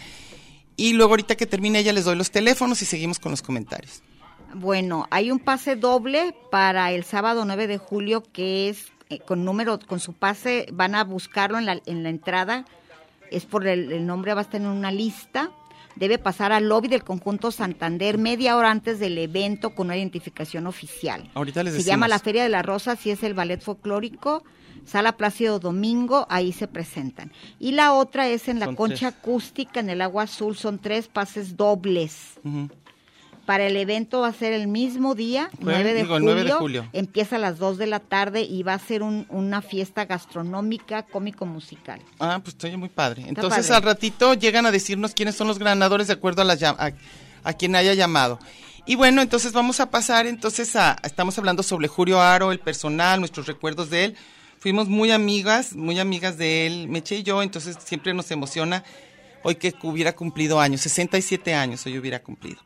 [0.76, 4.02] Y luego ahorita que termine ella les doy los teléfonos y seguimos con los comentarios.
[4.54, 9.44] Bueno, hay un pase doble para el sábado 9 de julio que es eh, con
[9.44, 12.64] número, con su pase, van a buscarlo en la, en la entrada,
[13.30, 15.50] es por el, el nombre, va a estar en una lista.
[15.96, 20.66] Debe pasar al lobby del conjunto Santander media hora antes del evento con una identificación
[20.66, 21.30] oficial.
[21.34, 21.86] Ahorita les Se decimos.
[21.94, 24.44] llama la Feria de la Rosa, si es el ballet folclórico.
[24.84, 27.32] Sala Plácido Domingo, ahí se presentan.
[27.58, 29.20] Y la otra es en la Son concha tres.
[29.20, 32.34] acústica en el agua azul, son tres pases dobles.
[33.46, 36.44] Para el evento va a ser el mismo día, Fue, 9 de, digo, julio, 9
[36.44, 36.88] de julio.
[36.92, 41.04] Empieza a las 2 de la tarde y va a ser un- una fiesta gastronómica,
[41.04, 42.00] cómico-musical.
[42.18, 43.22] Ah, pues estoy muy padre.
[43.26, 43.76] Entonces padre.
[43.76, 46.90] al ratito llegan a decirnos quiénes son los ganadores de acuerdo a, las llam- a,
[47.48, 48.38] a quien haya llamado.
[48.84, 53.20] Y bueno, entonces vamos a pasar entonces a, estamos hablando sobre Julio Aro, el personal,
[53.20, 54.16] nuestros recuerdos de él.
[54.58, 58.82] Fuimos muy amigas, muy amigas de él, Meche y yo, entonces siempre nos emociona
[59.44, 62.60] hoy que hubiera cumplido años, 67 años hoy hubiera cumplido.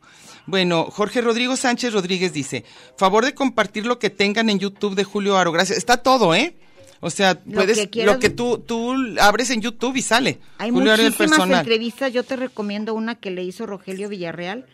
[0.47, 2.65] Bueno, Jorge Rodrigo Sánchez Rodríguez dice,
[2.97, 5.77] favor de compartir lo que tengan en YouTube de Julio Aro, gracias.
[5.77, 6.55] Está todo, ¿eh?
[6.99, 8.13] O sea, Lo puedes, que quieras.
[8.15, 10.39] lo que tú, tú abres en YouTube y sale.
[10.59, 11.59] Hay Julio Aro, el muchísimas personal.
[11.59, 14.65] entrevistas, yo te recomiendo una que le hizo Rogelio Villarreal.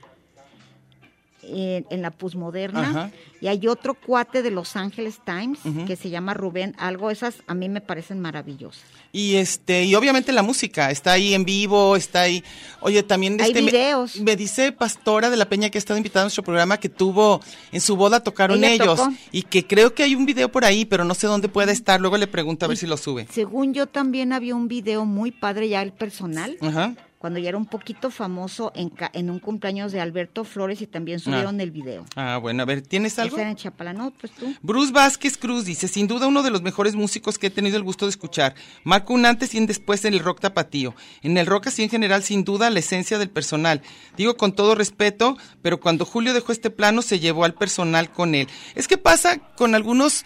[1.47, 2.89] En, en la posmoderna.
[2.89, 3.11] Ajá.
[3.39, 7.11] Y hay otro cuate de Los Angeles Times que se llama Rubén Algo.
[7.11, 8.83] Esas a mí me parecen maravillosas.
[9.11, 12.43] Y este, y obviamente la música, está ahí en vivo, está ahí.
[12.81, 14.19] Oye, también Hay este, me- videos.
[14.19, 17.41] Me, dice Pastora de la Peña que ha estado invitada a nuestro programa que tuvo
[17.71, 19.13] en su boda tocaron Ella ellos tocó.
[19.31, 22.01] y que creo que hay un video por ahí, pero no sé dónde puede estar.
[22.01, 23.27] Luego le pregunto a ver si lo sube.
[23.31, 26.57] Según yo también había un video muy padre ya el personal.
[26.61, 26.95] Ajá.
[27.18, 30.88] Cuando ya era un poquito famoso en, ca- en un cumpleaños de Alberto Flores y
[30.88, 32.05] también subieron el video.
[32.15, 33.36] Ah, bueno, a ver, ¿tienes algo?
[33.36, 34.53] Ese era en Chapala, no, pues tú.
[34.61, 37.84] Bruce Vázquez Cruz dice, sin duda uno de los mejores músicos que he tenido el
[37.84, 38.53] gusto de escuchar.
[38.84, 40.93] Marco un antes y un después en el rock tapatío.
[41.24, 43.82] En el rock así en general, sin duda, la esencia del personal.
[44.15, 48.36] Digo con todo respeto, pero cuando Julio dejó este plano, se llevó al personal con
[48.36, 48.47] él.
[48.76, 50.24] Es que pasa con algunos...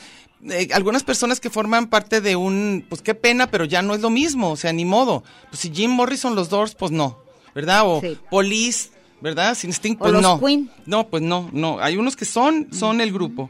[0.50, 4.02] eh, algunas personas que forman parte de un, pues qué pena, pero ya no es
[4.02, 5.24] lo mismo, o sea, ni modo.
[5.50, 7.20] Pues si Jim Morrison, los Doors, pues no,
[7.54, 7.82] ¿verdad?
[7.86, 8.18] O Sí.
[8.30, 8.90] Police,
[9.22, 9.56] ¿verdad?
[9.56, 10.40] Sin Sting, O pues los no.
[10.40, 10.72] Queen.
[10.86, 11.80] No, pues no, no.
[11.80, 13.50] Hay unos que son, son el grupo.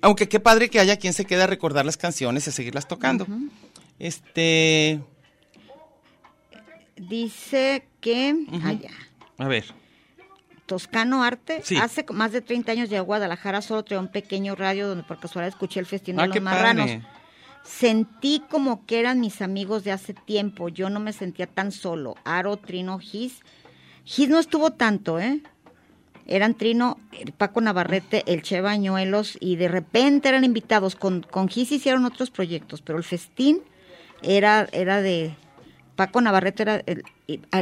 [0.00, 2.86] Aunque qué padre que haya quien se quede a recordar las canciones y a seguirlas
[2.88, 3.26] tocando.
[3.98, 5.00] Este,
[6.96, 8.90] Dice que allá.
[9.38, 9.64] a ver.
[10.68, 11.76] Toscano Arte, Sí.
[11.76, 15.18] hace más de 30 años llegué a Guadalajara, solo traía un pequeño radio donde por
[15.18, 16.86] casualidad escuché el festín Ah, de los qué marranos.
[16.86, 17.02] padre.
[17.64, 22.14] Sentí como que eran mis amigos de hace tiempo, yo no me sentía tan solo.
[22.24, 23.40] Aro, Trino, Gis.
[24.04, 25.42] Gis no estuvo tanto, ¿eh?
[26.26, 30.94] Eran Trino, el Paco Navarrete, el Che Bañuelos y de repente eran invitados.
[30.94, 33.60] Con, con Gis hicieron otros proyectos, pero el festín
[34.22, 35.34] era, era de...
[35.96, 37.02] Paco Navarrete era el-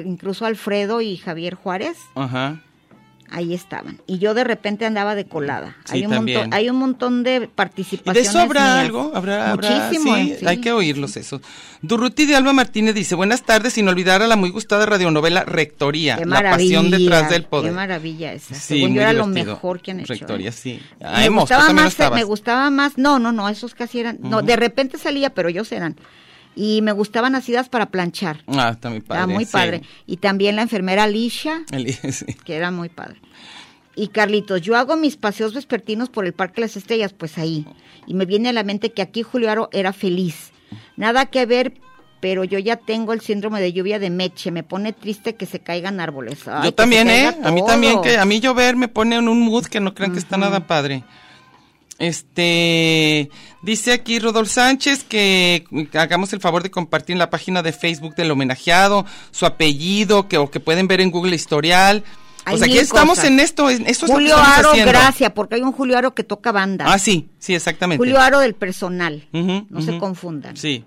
[0.05, 2.61] incluso Alfredo y Javier Juárez Ajá.
[3.31, 4.01] Ahí estaban.
[4.07, 5.77] Y yo de repente andaba de colada.
[5.85, 8.29] Sí, hay, un montón, hay un montón de ¿Y de participaciones.
[8.29, 8.77] eso habrá mías.
[8.79, 9.13] algo?
[9.15, 10.15] ¿Habrá, habrá- Muchísimo.
[10.17, 10.47] sí, sí.
[10.47, 11.41] hay que oírlos eso.
[11.83, 16.19] Durruti de Alba Martínez dice, buenas tardes, sin olvidar a la muy gustada radionovela Rectoría,
[16.25, 17.71] la pasión detrás del poder.
[17.71, 18.55] Qué maravilla esa.
[18.55, 20.13] Sí, Según yo era lo mejor que han hecho.
[20.15, 20.53] Rectoría, ¿eh?
[20.53, 20.81] sí.
[21.03, 22.19] Ah, me tú gustaba más, estabas.
[22.19, 25.71] me gustaba más, no, no, no, esos casi eran, no, de repente salía, pero ellos
[25.73, 25.97] eran.
[26.57, 28.43] Y me gustaban nacidas para planchar.
[28.49, 29.23] Ah, está muy padre.
[29.23, 29.53] Era muy sí.
[29.53, 29.83] padre.
[30.07, 31.65] Y también la enfermera Alicia,
[32.11, 32.27] sí.
[32.45, 33.21] que era muy padre.
[33.95, 37.67] Y Carlitos, yo hago mis paseos vespertinos por el Parque de las Estrellas, pues ahí.
[38.07, 40.51] Y me viene a la mente que aquí Julio Aro era feliz.
[40.97, 41.75] Nada que ver,
[42.21, 44.51] pero yo ya tengo el síndrome de lluvia de Meche.
[44.51, 46.47] Me pone triste que se caigan árboles.
[46.47, 47.37] Ay, Yo también, ¿eh?
[47.43, 50.13] A mí también, que a mí llover me pone en un mood que no crean
[50.13, 51.05] que está nada padre.
[51.99, 53.31] Este,
[53.63, 58.15] dice aquí Rodolfo Sánchez que hagamos el favor de compartir en la página de Facebook
[58.15, 62.05] del homenajeado su apellido, que o que pueden ver en Google historial.
[62.45, 63.25] Hay aquí estamos cosas.
[63.25, 64.93] en esto, en- eso es lo que Julio Aro, haciendo.
[64.93, 66.85] gracias, porque hay un Julio Aro que toca banda.
[66.87, 67.99] Ah, sí, sí, exactamente.
[67.99, 69.27] Julio Aro del personal.
[69.33, 70.57] No se confundan.
[70.57, 70.85] Sí.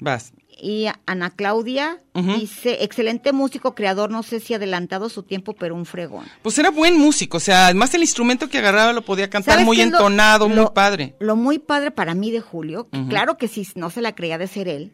[0.00, 0.32] Vas.
[0.62, 5.86] Y Ana Claudia dice, excelente músico, creador, no sé si adelantado su tiempo, pero un
[5.86, 6.26] fregón.
[6.42, 9.66] Pues era buen músico, o sea, además el instrumento que agarraba lo podía cantar ¿Sabes
[9.66, 11.14] muy lo- entonado, muy padre.
[11.18, 14.36] Lo muy padre para mí de Julio, que claro que sí, no se la creía
[14.36, 14.92] de ser él,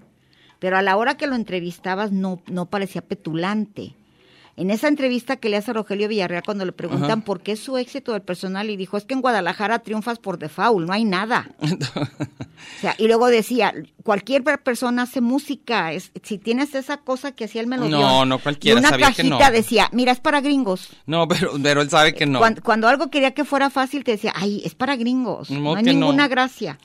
[0.60, 3.94] pero a la hora que lo entrevistabas no, no parecía petulante.
[4.58, 7.60] En esa entrevista que le hace a Rogelio Villarreal cuando le preguntan por qué es
[7.60, 11.04] su éxito del personal y dijo, es que en Guadalajara triunfas por default, no hay
[11.04, 11.50] nada.
[12.78, 17.32] O sea, y luego decía, cualquier per- persona hace música, es, si tienes esa cosa
[17.32, 18.00] que hacía el melodión.
[18.00, 19.38] No, no cualquiera, Y una sabía que no.
[19.38, 20.88] cajita decía, mira, es para gringos.
[21.04, 22.38] No, pero, pero él sabe que no.
[22.38, 25.50] Cuando, cuando algo quería que fuera fácil, te decía, ay, es para gringos.
[25.50, 25.92] No hay no.
[25.92, 26.78] ninguna gracia.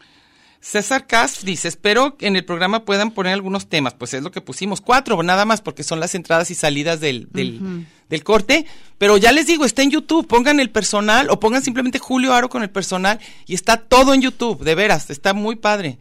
[0.62, 3.96] César Cas dice, espero que en el programa puedan poner algunos temas.
[3.96, 7.28] Pues es lo que pusimos, cuatro nada más, porque son las entradas y salidas del,
[7.32, 8.68] del, del corte.
[9.00, 12.48] Pero ya les digo, está en YouTube, pongan el personal o pongan simplemente Julio Aro
[12.48, 15.98] con el personal y está todo en YouTube, de veras, está muy padre.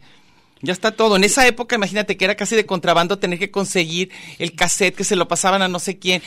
[0.61, 1.15] Ya está todo.
[1.15, 5.03] En esa época, imagínate que era casi de contrabando tener que conseguir el cassette que
[5.03, 6.21] se lo pasaban a no sé quién.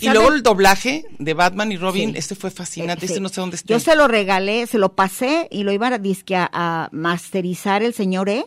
[0.00, 0.18] Y ¿Sabe?
[0.18, 2.18] luego el doblaje de Batman y Robin, Sí.
[2.18, 3.20] este fue fascinante, Eh, este sí.
[3.22, 3.72] no sé dónde está.
[3.72, 7.82] Yo se lo regalé, se lo pasé y lo iba a, disque a, a masterizar
[7.82, 8.44] el señor E.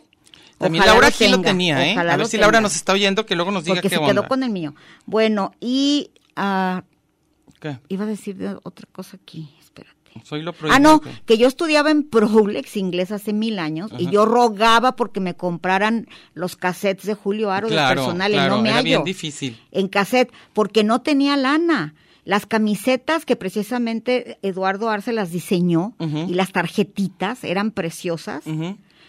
[0.58, 1.92] También Ojalá Laura aquí lo tenía, ¿eh?
[1.92, 4.00] ojalá A ver si Laura nos está oyendo, que luego nos diga Porque qué se
[4.00, 4.12] onda.
[4.12, 4.74] quedó con el mío.
[5.06, 6.10] Bueno, y
[7.60, 7.78] ¿Qué?
[7.88, 9.48] iba a decir de otra cosa aquí,
[10.24, 10.54] Soy lo.
[10.70, 15.20] Ah, no, que yo estudiaba en Prolex inglés hace mil años y yo rogaba porque
[15.20, 18.82] me compraran los cassettes de Julio Aro Claro, de personal claro, y no me era
[18.82, 19.58] bien hallo difícil.
[19.72, 21.94] en cassette porque no tenía lana.
[22.24, 28.44] Las camisetas que precisamente Eduardo Arce las diseñó y las tarjetitas eran preciosas.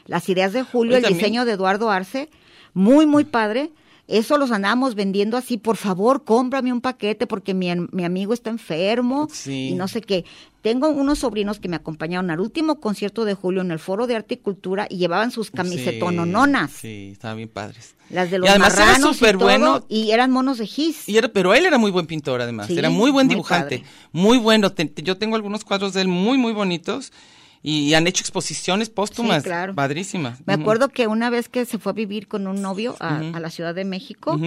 [0.05, 2.29] Las ideas de Julio, el también- diseño de Eduardo Arce,
[2.73, 3.71] muy, muy padre.
[4.09, 8.49] Eso los andábamos vendiendo así, por favor, cómprame un paquete porque mi, mi amigo está
[8.49, 9.69] enfermo Sí.
[9.69, 10.25] y no sé qué.
[10.63, 14.15] Tengo unos sobrinos que me acompañaron al último concierto de Julio en el Foro de
[14.15, 17.95] Arte y Cultura y llevaban sus camisetonononas, Sí, estaban bien padres.
[18.09, 19.85] las de Y los además era marranos y todo, bueno.
[19.87, 21.07] y eran monos de gis.
[21.07, 24.37] Y era- pero él era muy buen pintor además, Sí, era muy buen dibujante, muy
[24.37, 24.71] bueno.
[24.71, 27.13] Te- yo tengo algunos cuadros de él muy, muy bonitos
[27.61, 29.75] y, han hecho exposiciones póstumas, Sí, claro.
[29.75, 30.39] padrísimas.
[30.45, 33.49] Me acuerdo que una vez que se fue a vivir con un novio a, la
[33.49, 34.39] Ciudad de México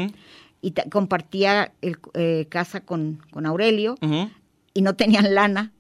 [0.62, 3.96] y compartía el, eh, casa con, con Aurelio
[4.74, 5.72] y no tenían lana.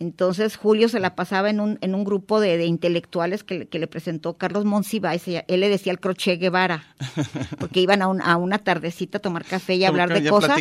[0.00, 3.66] Entonces Julio se la pasaba en un, en un grupo de, de intelectuales que, le-
[3.66, 5.24] que le presentó Carlos Monsiváis.
[5.26, 6.84] Él le decía el crochet Guevara,
[7.58, 10.56] porque iban a, un- a una tardecita a tomar café y a hablar de cosas.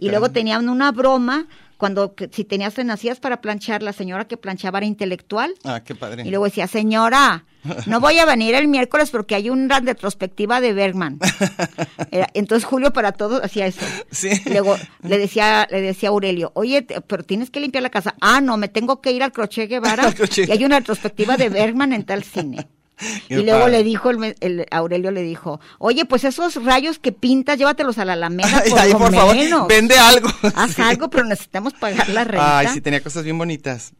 [0.00, 1.46] Y luego tenían una broma
[1.82, 5.52] cuando si tenías tenacías para planchar, la señora que planchaba era intelectual.
[5.64, 6.22] Ah, qué padre.
[6.24, 7.44] Y luego decía, señora,
[7.86, 11.18] no voy a venir el miércoles porque hay una retrospectiva de Bergman.
[12.12, 13.84] Era- entonces Julio para todos hacía eso.
[14.12, 14.30] Sí.
[14.46, 18.14] Luego le decía, le decía a Aurelio, oye, te- pero tienes que limpiar la casa.
[18.20, 21.92] Ah, no, me tengo que ir al Crochet Guevara y hay una retrospectiva de Bergman
[21.92, 22.68] en tal cine.
[23.28, 23.72] Y luego padre.
[23.78, 28.04] le dijo, el, el Aurelio le dijo, oye, pues esos rayos que pintas, llévatelos a
[28.04, 29.66] la Alameda por por favor, menos.
[29.68, 30.28] vende algo.
[30.54, 30.82] Haz Sí.
[30.82, 32.58] algo, pero necesitamos pagar la renta.
[32.58, 33.92] Ay, sí, tenía cosas bien bonitas.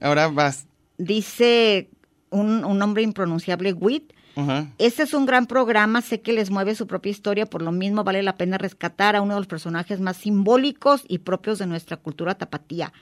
[0.00, 0.66] Ahora vas.
[0.98, 1.88] Dice
[2.30, 4.12] un, un nombre impronunciable, Wit.
[4.36, 4.66] Ajá.
[4.78, 8.04] Este es un gran programa, sé que les mueve su propia historia, por lo mismo
[8.04, 11.96] vale la pena rescatar a uno de los personajes más simbólicos y propios de nuestra
[11.96, 12.92] cultura tapatía.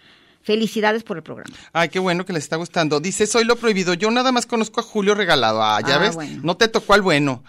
[0.47, 1.57] Felicidades por el programa.
[1.73, 3.01] Ay, qué bueno que les está gustando.
[3.01, 3.95] Dice, soy lo prohibido.
[3.95, 5.61] Yo nada más conozco a Julio Regalado.
[5.61, 6.41] Ah, ya Ah, ves, bueno.
[6.45, 7.43] no te tocó al bueno.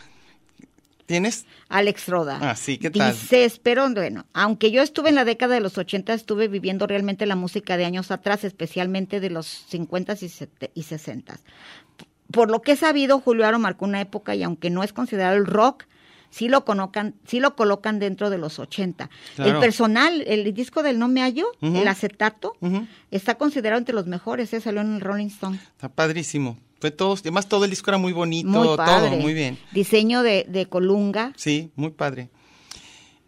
[1.05, 1.45] ¿Tienes?
[1.69, 2.39] Alex Roda.
[2.41, 3.13] Ah, sí, ¿qué tal?
[3.13, 7.27] Dice, espero, bueno, aunque yo estuve en la década de los 80, estuve viviendo realmente
[7.27, 11.39] la música de años atrás, especialmente de los 50 y, sete- y 60.
[12.31, 15.35] Por lo que he sabido, Julio Aro marcó una época y aunque no es considerado
[15.37, 15.83] el rock,
[16.37, 19.09] sí lo colocan, sí lo colocan dentro de los 80.
[19.35, 19.51] Claro.
[19.51, 22.53] El personal, el disco del No Me Hallo, el acetato,
[23.11, 24.61] está considerado entre los mejores, ¿eh?
[24.61, 25.57] salió en el Rolling Stone.
[25.57, 26.57] Está padrísimo.
[26.79, 29.09] Fue todo, además todo el disco era muy bonito, Muy padre.
[29.09, 29.57] todo, muy bien.
[29.71, 31.33] Diseño de, de Colunga.
[31.35, 32.29] Sí, muy padre.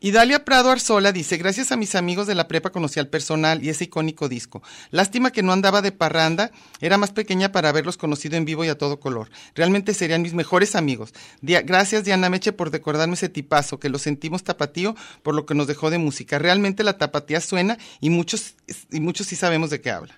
[0.02, 3.64] Y Dalia Prado Arzola dice, gracias a mis amigos de la prepa conocí al personal
[3.64, 4.64] y ese icónico disco.
[4.92, 8.70] Lástima que no andaba de parranda, era más pequeña para haberlos conocido en vivo y
[8.70, 9.30] a todo color.
[9.56, 11.14] Realmente serían mis mejores amigos.
[11.42, 15.68] Gracias Diana Meche por recordarme ese tipazo, que lo sentimos tapatío por lo que nos
[15.68, 16.40] dejó de música.
[16.40, 18.56] Realmente la tapatía suena y muchos,
[18.92, 20.18] y muchos sí sabemos de qué habla.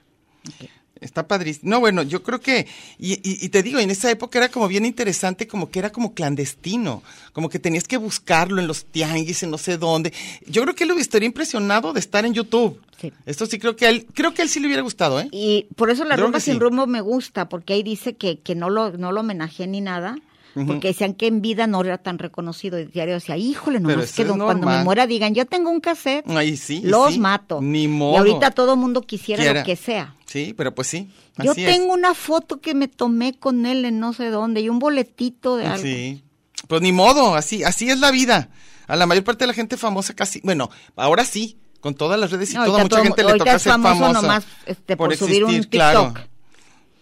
[1.01, 1.69] Está padrísimo.
[1.71, 2.67] No, bueno, yo creo que,
[2.99, 5.91] y, y- y te digo, en esa época era como bien interesante, como que era
[5.91, 7.01] como clandestino,
[7.33, 10.13] como que tenías que buscarlo en los tianguis, en no sé dónde.
[10.45, 12.79] Yo creo que él estaría impresionado de estar en YouTube.
[13.01, 13.11] Sí.
[13.25, 15.27] Esto sí creo que a él, creo que a él sí le hubiera gustado, ¿eh?
[15.31, 16.59] Y por eso la Creo rumba sin sí.
[16.59, 20.17] rumbo me gusta, porque ahí dice que, que no lo, no lo homenajeé ni nada,
[20.53, 22.77] porque decían que en vida no era tan reconocido.
[22.77, 26.29] El diario decía, híjole, nomás que don- cuando me muera digan, yo tengo un cassette,
[26.29, 26.81] Ahí sí.
[26.83, 27.19] los sí.
[27.19, 27.59] mato.
[27.61, 28.15] Ni modo.
[28.15, 29.59] Y ahorita todo mundo quisiera Quiera.
[29.61, 30.15] lo que sea.
[30.25, 31.09] Sí, pero pues sí.
[31.37, 31.71] Yo así es.
[31.71, 35.55] tengo una foto que me tomé con él en no sé dónde y un boletito
[35.57, 35.83] de algo.
[35.83, 36.23] Sí.
[36.67, 38.49] Pues ni modo, así, así es la vida.
[38.87, 42.29] A la mayor parte de la gente famosa casi, bueno, ahora sí, con todas las
[42.31, 44.11] redes y No, toda mucha todo- gente le toca es ser famosa.
[44.21, 46.07] nomás, este, por subir un existir, claro.
[46.13, 46.27] TikTok.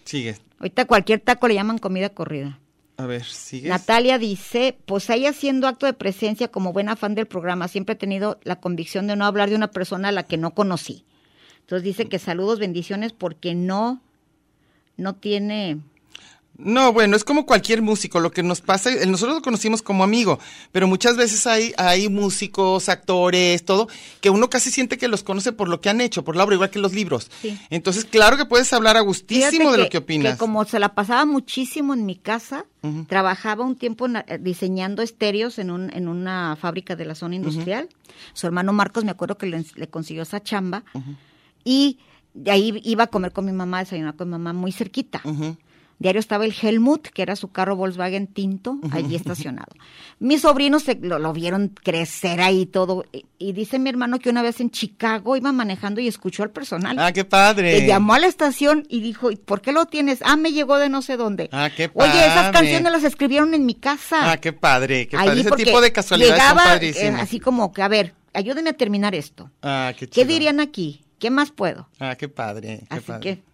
[0.06, 0.38] Sigue.
[0.60, 2.60] Ahorita cualquier taco le llaman comida corrida.
[3.00, 3.70] A ver, sigue.
[3.70, 7.97] Natalia dice, pues ahí haciendo acto de presencia como buena fan del programa, siempre he
[7.97, 11.06] tenido la convicción de no hablar de una persona a la que no conocí.
[11.62, 14.02] Entonces dice que saludos, bendiciones, porque no,
[14.97, 15.80] no tiene...
[16.62, 20.39] No, bueno, es como cualquier músico, lo que nos pasa, nosotros lo conocimos como amigo,
[20.74, 23.88] pero muchas veces hay, hay músicos, actores, todo,
[24.20, 26.55] que uno casi siente que los conoce por lo que han hecho, por la obra,
[26.55, 27.32] igual que los libros.
[27.41, 27.57] Sí.
[27.70, 30.34] Entonces, claro que puedes hablar a gustísimo de lo que opinas.
[30.34, 32.66] Que como se la pasaba muchísimo en mi casa,
[33.07, 37.88] trabajaba un tiempo eh, diseñando estéreos en, un, en una fábrica de la zona industrial.
[38.34, 40.84] Su hermano Marcos, me acuerdo que le, le consiguió esa chamba.
[41.64, 41.99] Y
[42.34, 45.22] de ahí iba a comer con mi mamá, desayunar con mi mamá muy cerquita.
[46.00, 49.74] Diario estaba el Helmut, que era su carro Volkswagen tinto, allí estacionado.
[50.20, 53.04] Mis sobrinos se- lo, lo vieron crecer ahí todo.
[53.12, 56.52] Y, y dice mi hermano que una vez en Chicago iba manejando y escuchó al
[56.52, 56.97] personal.
[57.00, 57.82] Ah, qué padre.
[57.82, 60.20] Le llamó a la estación y dijo, ¿y por qué lo tienes?
[60.24, 61.50] Ah, me llegó de no sé dónde.
[61.52, 62.52] Ah, qué Oye, esas padre.
[62.54, 64.32] canciones las escribieron en mi casa.
[64.32, 65.41] Ah, qué padre, qué padre.
[65.41, 67.22] Ese tipo de casualidades llegaba, son eh, padrísimas.
[67.24, 69.52] así como que, a ver, ayúdenme a terminar esto.
[69.62, 70.28] Ah, qué ¿Qué chido.
[70.28, 71.04] dirían aquí?
[71.20, 71.89] ¿Qué más puedo?
[72.00, 73.22] Ah, qué padre, qué Así padre.
[73.22, 73.49] que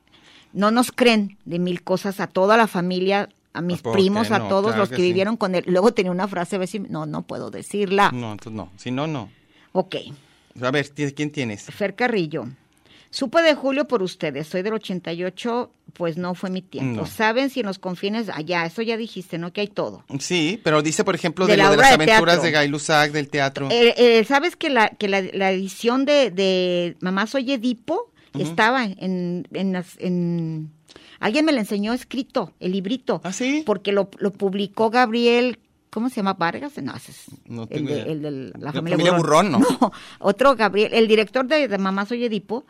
[0.56, 4.32] no nos creen de mil cosas a toda la familia, a mis ¿Por qué primos,
[4.32, 4.48] a no?
[4.48, 5.08] todos Claro los que que, sí.
[5.10, 5.64] vivieron con él.
[5.68, 8.12] Luego tenía una frase, a ver si, no, no puedo decirla.
[8.12, 8.72] No, entonces no.
[8.78, 9.30] Si no, no.
[9.74, 9.96] Ok,
[10.62, 11.64] A ver, ¿ti- ¿quién tienes?
[11.66, 12.48] Fer Carrillo.
[13.12, 17.02] Supe de Julio por ustedes, soy del 88, pues no fue mi tiempo.
[17.02, 17.06] No.
[17.06, 19.54] ¿Saben si en los confines, allá, eso ya dijiste, ¿no?
[19.54, 20.04] Que hay todo.
[20.20, 22.52] Sí, pero dice, por ejemplo, de, De la lo de las de aventuras teatro.
[22.52, 23.70] de Guy Lussac, del teatro.
[23.72, 28.12] Eh, eh, ¿Sabes que la, que la, la edición de, de Mamá Soy Edipo
[28.44, 30.72] estaba en, en, las- en-
[31.20, 33.22] Alguien me la enseñó escrito, el librito.
[33.24, 33.64] ¿Ah, sí?
[33.66, 35.60] Porque lo, lo publicó Gabriel...
[35.90, 36.34] ¿Cómo se llama?
[36.34, 36.74] ¿Vargas?
[36.84, 39.60] No, ese es No el, de, el de la La familia, familia Burrón, ¿no?
[39.82, 42.66] No, otro Gabriel, el director de, de Mamá Soy Edipo,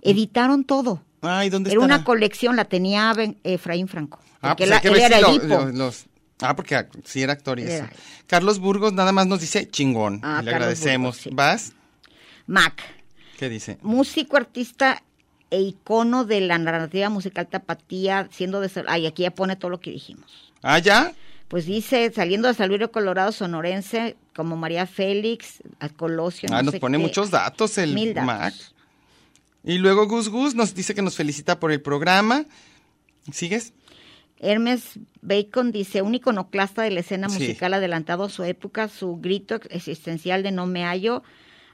[0.00, 1.02] editaron todo.
[1.20, 1.96] Ay, ¿dónde Era estará?
[1.96, 3.14] una colección, la tenía
[3.44, 4.18] Efraín Franco.
[4.40, 5.46] Ah, Porque pues él era si lo- Edipo.
[5.48, 6.06] lo- los-
[6.40, 7.72] Ah, porque ah, sí era actor y eso.
[7.84, 7.92] Era.
[8.26, 10.20] Carlos Burgos nada más nos dice chingón.
[10.22, 11.16] Ah, y le Carlos agradecemos.
[11.16, 11.30] Burgos, sí.
[11.34, 11.72] ¿Vas?
[12.46, 12.80] Mac.
[13.38, 13.76] ¿Qué dice?
[13.82, 15.02] músico, artista
[15.50, 18.70] e icono de la narrativa musical tapatía, siendo de...
[18.86, 20.52] Ay, aquí ya pone todo lo que dijimos.
[20.62, 21.12] Ah, ¿ya?
[21.48, 26.58] Pues dice, saliendo de San Luis Río Colorado, sonorense, como María Félix, al Colosio, ah,
[26.58, 27.02] no nos sé pone qué.
[27.02, 28.26] muchos datos el Mil datos.
[28.26, 28.54] Mac.
[29.64, 32.44] Y luego Gus Gus nos dice que nos felicita por el programa.
[33.32, 33.72] ¿Sigues?
[34.38, 37.40] Hermes Bacon dice, un iconoclasta de la escena Sí.
[37.40, 41.22] musical adelantado a su época, su grito existencial de no me hallo,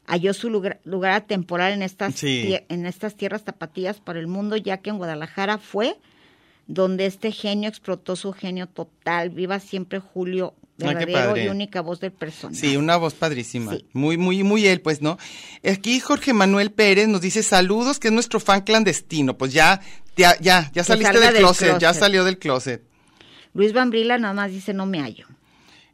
[0.06, 2.56] halló su lugar, lugar temporal en estas, Sí.
[2.68, 5.96] en estas tierras tapatías para el mundo, ya que en Guadalajara fue
[6.66, 9.30] donde este genio explotó su genio total.
[9.30, 12.60] Viva siempre Julio, qué verdadero y única voz del personaje.
[12.60, 13.74] Sí, una voz padrísima.
[13.74, 13.86] Sí.
[13.92, 15.16] Muy, muy, muy él, pues, ¿no?
[15.64, 19.38] Aquí Jorge Manuel Pérez nos dice saludos, que es nuestro fan clandestino.
[19.38, 19.80] Pues ya,
[20.16, 22.00] ya, ya, ya saliste del del closet, ya closet.
[22.00, 22.82] salió del closet.
[23.54, 25.26] Luis Bambrila nada más dice no me hallo.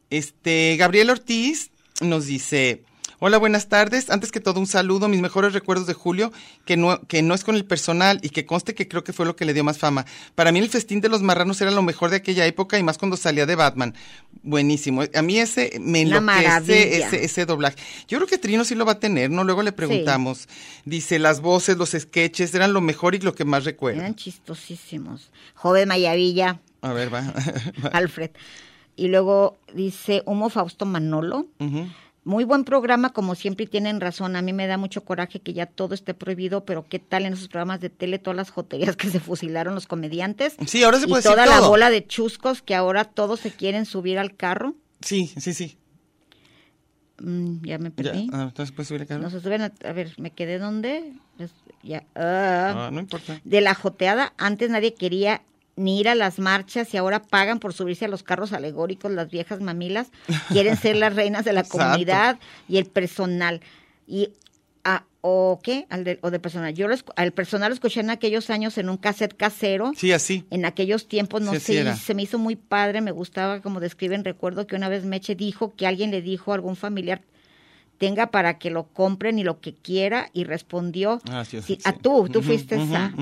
[0.09, 2.83] Este, Gabriel Ortiz nos dice,
[3.25, 4.09] hola, buenas tardes.
[4.09, 6.33] Antes que todo, un saludo, mis mejores recuerdos de Julio,
[6.65, 9.25] que no, que no es con el personal y que conste que creo que fue
[9.25, 10.05] lo que le dio más fama.
[10.35, 12.97] Para mí el festín de los marranos era lo mejor de aquella época y más
[12.97, 13.95] cuando salía de Batman.
[14.41, 15.03] Buenísimo.
[15.15, 17.77] A mí ese me enloquece ese, ese doblaje.
[18.09, 19.45] Yo creo que Trino sí lo va a tener, ¿no?
[19.45, 20.49] Luego le preguntamos.
[20.83, 24.01] Dice, las voces, los sketches eran lo mejor y lo que más recuerdo.
[24.01, 25.31] Eran chistosísimos.
[25.55, 27.33] Joven Mayavilla, A ver, va.
[27.93, 28.31] Alfred.
[28.97, 31.47] Y luego dice Humo Fausto Manolo.
[31.59, 31.87] Ujú.
[32.25, 34.35] Muy buen programa, como siempre y tienen razón.
[34.37, 37.33] A mí me da mucho coraje que ya todo esté prohibido, pero qué tal en
[37.33, 40.55] esos programas de tele todas las joterías que se fusilaron los comediantes.
[40.65, 41.69] Sí, ahora se y puede toda decir la todo.
[41.69, 44.75] bola de chuscos que ahora todos se quieren subir al carro.
[45.01, 45.77] Sí, sí, sí.
[47.19, 47.95] Mm, ya me Ya.
[47.95, 48.29] perdí.
[48.31, 49.17] Ah, entonces puedes subir acá.
[49.17, 51.11] No se suben a, a ver, me quedé donde.
[51.83, 52.03] ya.
[52.15, 53.39] Ah, no importa.
[53.43, 55.41] de la joteada, antes nadie quería
[55.75, 59.29] ni ir a las marchas y ahora pagan por subirse a los carros alegóricos las
[59.31, 60.11] viejas mamilas,
[60.49, 63.61] quieren ser las reinas de la comunidad y el personal.
[64.07, 64.29] Y
[64.83, 66.73] a, o qué, al de, o de personal.
[66.73, 69.93] Yo lo esc- al personal lo escuché en aquellos años en un cassette casero.
[69.95, 70.43] Sí, así.
[70.51, 74.25] En aquellos tiempos no Sí, sé, se me hizo muy padre, me gustaba como describen,
[74.25, 77.21] recuerdo que una vez Meche dijo que alguien le dijo a algún familiar
[77.97, 82.27] tenga para que lo compren y lo que quiera y respondió Ah, sí, a tú,
[82.27, 83.13] tú fuiste esa.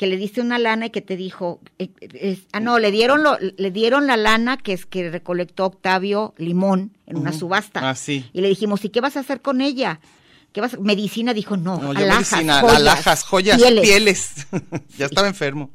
[0.00, 2.90] Que le diste una lana y que te dijo, eh, eh, es- ah no, le
[2.90, 7.86] dieron lo, le dieron la lana que es que recolectó Octavio Limón en una subasta.
[7.90, 8.24] Ah, sí.
[8.32, 10.00] Y le dijimos, ¿y qué vas a hacer con ella?
[10.54, 13.82] ¿Qué vas a- medicina dijo, no, No, alhajas, medicina, joyas, alhajas, joyas, pieles".
[13.86, 14.46] pieles.
[14.96, 15.68] ya estaba enfermo.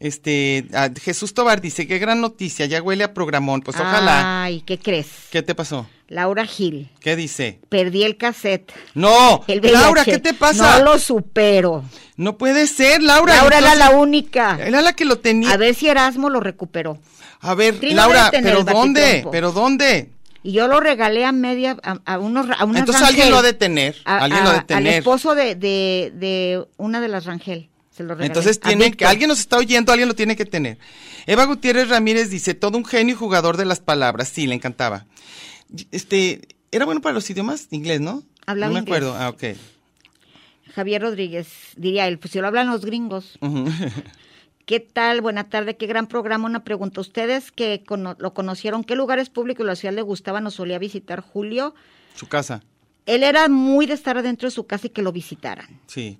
[0.00, 3.60] Este, ah, Jesús Tobar dice, qué gran noticia, ya huele a programón.
[3.60, 4.42] Pues ojalá.
[4.44, 5.06] Ay, ¿qué crees?
[5.30, 5.86] ¿Qué te pasó?
[6.08, 7.60] Laura Gil, ¿Qué dice?
[7.68, 8.72] perdí el cassette.
[8.94, 9.60] No, El.
[9.72, 10.78] Laura, ¿qué te pasa?
[10.78, 11.84] No lo supero.
[12.16, 13.36] No puede ser, Laura.
[13.36, 14.58] Laura era la única.
[14.60, 15.52] Era la que lo tenía.
[15.52, 16.98] A ver si Erasmo lo recuperó.
[17.40, 19.26] A ver, Trino Laura, ¿pero dónde?
[19.30, 20.10] ¿Pero dónde?
[20.42, 23.52] Y yo lo regalé a media, a, a unos, a Entonces alguien lo ha de
[23.52, 23.96] tener.
[24.04, 27.69] A- alguien lo ha Al esposo de, de, de una de las Rangel.
[28.00, 28.26] Se lo regalé.
[28.26, 30.78] Entonces tiene que, alguien nos está oyendo, alguien lo tiene que tener.
[31.26, 34.28] Eva Gutiérrez Ramírez dice, todo un genio y jugador de las palabras.
[34.28, 35.06] Sí, le encantaba.
[35.90, 36.40] Este,
[36.72, 38.22] era bueno para los idiomas, inglés, ¿no?
[38.46, 38.96] Hablaba No me inglés.
[39.02, 39.16] acuerdo.
[39.16, 39.44] Ah, ok.
[40.74, 43.38] Javier Rodríguez, diría él, pues si lo hablan los gringos.
[44.66, 45.20] ¿Qué tal?
[45.20, 46.46] Buena tarde, qué gran programa.
[46.46, 47.00] Una pregunta.
[47.00, 50.78] ¿Ustedes que cono- lo conocieron, qué lugares públicos de la ciudad le gustaban o solía
[50.78, 51.74] visitar Julio?
[52.14, 52.62] Su casa,
[53.06, 55.80] Él era muy de estar adentro de su casa y que lo visitaran.
[55.86, 56.18] sí.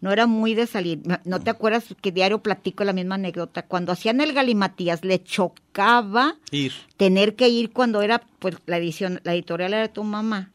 [0.00, 1.00] No era muy de salir.
[1.24, 3.62] ¿No te acuerdas que diario platico la misma anécdota?
[3.66, 6.72] Cuando hacían el Galimatías, le chocaba Ir.
[6.96, 10.52] tener que ir cuando era, pues, la edición, la editorial era de tu mamá,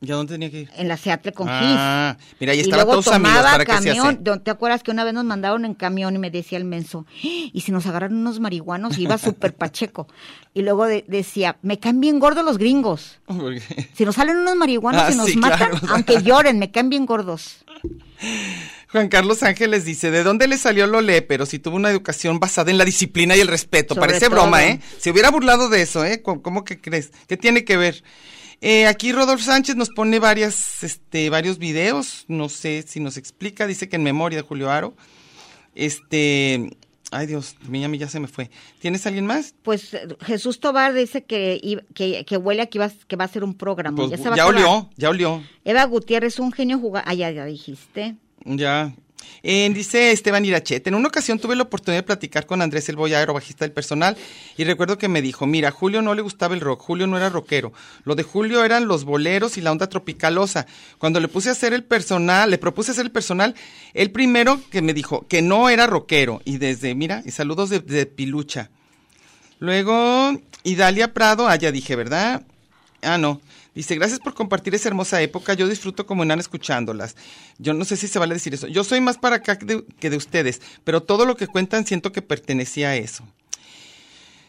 [0.00, 0.70] ¿Ya dónde tenía que ir?
[0.76, 3.64] en la Seattle con Ah, mira, ahí y estaban luego todos sus amigos, tomaba ¿para
[3.64, 4.06] se camión.
[4.08, 4.18] hace?
[4.24, 7.06] ¿No ¿Te acuerdas que una vez nos mandaron en camión y me decía el menso,
[7.08, 7.18] "¡Ah!
[7.52, 10.06] y si nos agarran unos marihuanos, y iba súper pacheco.
[10.54, 13.20] Y luego de- decía, me caen bien gordos los gringos.
[13.94, 15.86] Si nos salen unos marihuanos Ah, y nos sí, matan, claro.
[15.94, 17.64] aunque lloren, me caen bien gordos.
[18.92, 21.20] Juan Carlos Ángeles dice, ¿de dónde le salió lo lee?
[21.22, 23.94] Pero si tuvo una educación basada en la disciplina y el respeto.
[23.94, 24.36] Sobre Parece todo.
[24.36, 24.80] broma, ¿eh?
[24.98, 26.22] Se hubiera burlado de eso, ¿eh?
[26.22, 27.10] ¿Cómo, cómo que crees?
[27.28, 28.02] ¿Qué tiene que ver?
[28.60, 33.66] Eh, aquí Rodolfo Sánchez nos pone varias, este, varios videos, no sé si nos explica,
[33.66, 34.96] dice que en memoria de Julio Aro.
[35.74, 36.70] Este,
[37.10, 38.50] ay Dios, mía, ya se me fue.
[38.78, 39.54] ¿Tienes alguien más?
[39.62, 43.28] Pues eh, Jesús Tobar dice que, que, que huele a que, iba, que va a
[43.28, 43.96] ser un programa.
[43.96, 45.42] Pues, ya se va a olió, ya olió.
[45.64, 47.08] Eva Gutiérrez, un genio jugador.
[47.08, 48.16] Ah, ya, ya dijiste.
[48.44, 48.94] Ya.
[49.42, 52.96] Eh, dice Esteban Irachete, en una ocasión tuve la oportunidad de platicar con Andrés El
[52.96, 54.16] Boyadero, bajista del personal,
[54.56, 57.28] y recuerdo que me dijo, mira, Julio no le gustaba el rock, Julio no era
[57.28, 57.72] rockero,
[58.04, 60.66] lo de Julio eran los boleros y la onda tropicalosa.
[60.98, 63.54] Cuando le puse a hacer el personal, le propuse hacer el personal,
[63.94, 67.80] el primero que me dijo que no era rockero, y desde, mira, y saludos de,
[67.80, 68.70] de Pilucha.
[69.58, 72.42] Luego, Idalia Prado, ah, ya dije, ¿verdad?
[73.02, 73.40] Ah, no.
[73.76, 75.52] Dice, gracias por compartir esa hermosa época.
[75.52, 77.14] Yo disfruto como enana escuchándolas.
[77.58, 78.66] Yo no sé si se vale decir eso.
[78.68, 82.22] Yo soy más para acá que de, ustedes, pero todo lo que cuentan siento que
[82.22, 83.22] pertenecía a eso.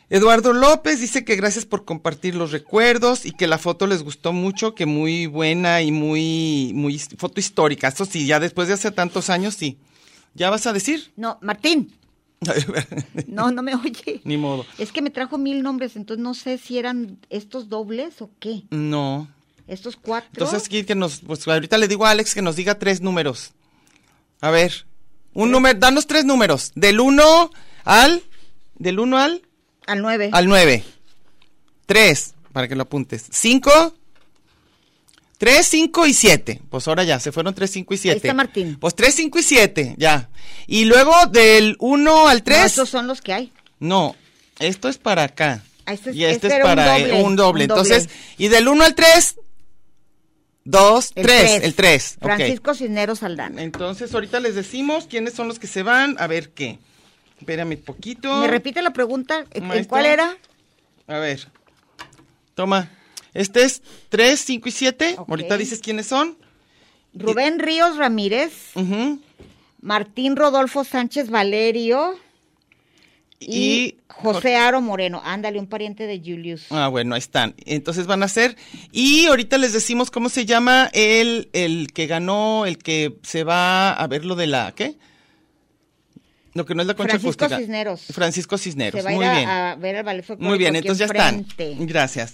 [0.10, 4.32] Eduardo López dice que gracias por compartir los recuerdos y que la foto les gustó
[4.32, 7.90] mucho, que muy buena y muy, muy foto histórica.
[7.90, 9.78] Eso sí, ya después de hace tantos años, sí.
[10.36, 11.12] ¿Ya vas a decir?
[11.18, 11.92] No, Martín.
[13.28, 14.22] No, no me oye.
[14.24, 14.66] Ni modo.
[14.78, 18.64] Es que me trajo mil nombres, entonces no sé si eran estos dobles o qué.
[18.70, 19.28] No.
[19.68, 20.30] Estos cuatro.
[20.34, 23.52] Entonces, que nos, pues ahorita le digo a Alex que nos diga tres números.
[24.40, 24.86] A ver,
[25.34, 26.72] un número, danos tres números.
[26.76, 27.52] Del 1
[27.84, 28.24] al,
[28.76, 29.42] del 1 al,
[29.88, 30.30] al nueve.
[30.32, 30.84] al 9.
[31.86, 33.26] Tres, para que lo apuntes.
[33.32, 33.94] Cinco,
[35.38, 36.62] tres, cinco y siete.
[36.70, 38.18] Pues ahora ya, se fueron tres, cinco y siete.
[38.18, 38.78] está Martín.
[38.80, 40.30] Pues tres, cinco y siete, ya.
[40.68, 42.66] Y luego del 1 al No, 3.
[42.66, 43.54] estos son los que hay.
[43.80, 44.16] No,
[44.60, 45.64] esto es para acá.
[45.86, 47.28] Ah, este es- y este, este es era un para eh, doble, un doble.
[47.30, 47.64] un doble.
[47.64, 49.36] Entonces, y del 1 al 3,
[50.66, 51.64] 2, El 3, tres.
[51.64, 52.18] el 3.
[52.22, 53.62] Francisco Cisneros Aldana.
[53.64, 56.18] Entonces, ahorita les decimos quiénes son los que se van.
[56.20, 56.80] A ver qué.
[57.40, 58.36] Espérame poquito.
[58.42, 59.46] ¿Me repite la pregunta?
[59.54, 59.90] ¿En- ¿En Maestro.
[59.90, 60.36] cuál era?
[61.08, 61.48] A ver.
[62.56, 62.90] Toma.
[63.38, 65.16] Este es 3, 5 y 7.
[65.18, 65.30] Ok.
[65.30, 66.38] Ahorita dices quiénes son.
[67.14, 68.52] Rubén Ríos Ramírez.
[69.82, 72.16] Martín Rodolfo Sánchez Valerio
[73.40, 75.22] y, Y José Aro Moreno.
[75.24, 76.66] Ándale, un pariente de Julius.
[76.72, 77.54] Ah, bueno, ahí están.
[77.66, 78.58] Entonces van a ser.
[78.92, 83.94] Y ahorita les decimos cómo se llama el, el que ganó, el que se va
[83.94, 84.74] a ver lo de la.
[84.76, 84.96] ¿Qué?
[86.56, 87.60] Lo que no es la concha Francisco acústica.
[87.60, 88.02] Cisneros.
[88.12, 89.00] Francisco Cisneros.
[89.00, 89.48] Se va a Muy ir bien.
[89.48, 91.46] a, ver al ballet Muy bien, entonces ya están.
[91.86, 92.34] Gracias.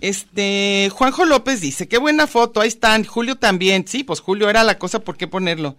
[0.00, 3.04] Este, Juanjo López dice, qué buena foto, ahí están.
[3.04, 5.76] Julio también, sí, pues Julio era la cosa, ¿por qué ponerlo?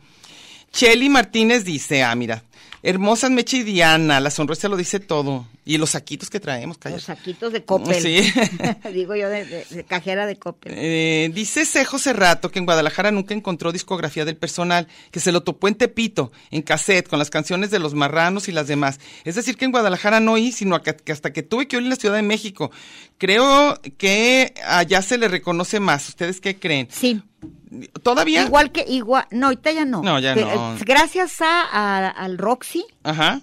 [0.72, 2.43] Cheli Martínez dice, ah, mira,
[2.84, 5.47] hermosas Meche y Diana, la sonrisa lo dice todo.
[5.63, 8.01] Y los saquitos que traemos, Los saquitos de Coppel.
[8.01, 8.34] Sí.
[8.93, 10.73] Digo yo, de, de- de cajera de Coppel.
[10.75, 15.43] Eh, dice Cejo Cerrato que en Guadalajara nunca encontró discografía del personal, que se lo
[15.43, 18.99] topó en Tepito, en cassette, con las canciones de los marranos y las demás.
[19.23, 21.84] Es decir, que en Guadalajara no oí, sino acá- que hasta que tuve que oír
[21.86, 22.71] en la Ciudad de México.
[23.19, 26.09] Creo que allá se le reconoce más.
[26.09, 26.88] ¿Ustedes qué creen?
[26.91, 27.21] Sí.
[28.03, 28.43] ¿Todavía?
[28.43, 30.01] Igual que, igual, no, ahorita ya no.
[30.01, 30.76] No, ya Que, no.
[30.76, 33.41] eh, Gracias a, a- al Roxy, Ajá.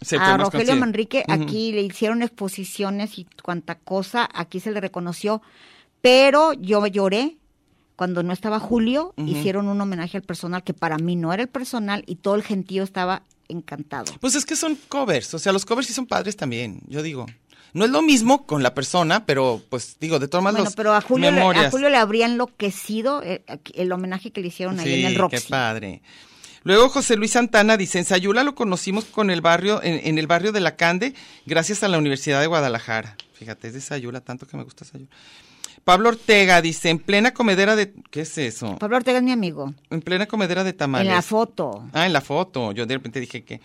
[0.00, 0.74] Se a Rogelio.
[0.76, 5.42] Manrique, aquí le hicieron exposiciones y cuanta cosa, aquí se le reconoció,
[6.00, 7.36] pero yo lloré
[7.94, 11.48] cuando no estaba Julio, hicieron un homenaje al personal que para mí no era el
[11.48, 14.12] personal y todo el gentío estaba encantado.
[14.20, 17.26] Pues es que son covers, o sea, los covers sí son padres también, yo digo.
[17.72, 20.94] No es lo mismo con la persona, pero pues digo, de todas maneras Bueno, pero
[20.94, 23.42] a Julio, le, a Julio le habría enloquecido eh,
[23.74, 25.48] el, homenaje que le hicieron ahí en el qué Roxy.
[25.48, 26.02] padre.
[26.64, 30.26] Luego José Luis Santana dice, en Sayula lo conocimos con el barrio, en, en el
[30.26, 31.14] barrio de La Cande,
[31.46, 33.16] gracias a la Universidad de Guadalajara.
[33.34, 35.10] Fíjate, es de Sayula, tanto que me gusta Sayula.
[35.84, 37.92] Pablo Ortega dice, en plena comedera de...
[38.10, 38.76] ¿Qué es eso?
[38.78, 39.74] Pablo Ortega es mi amigo.
[39.90, 41.08] En plena comedera de tamales.
[41.08, 41.88] En la foto.
[41.92, 42.72] Ah, en la foto.
[42.72, 43.60] Yo de repente dije que.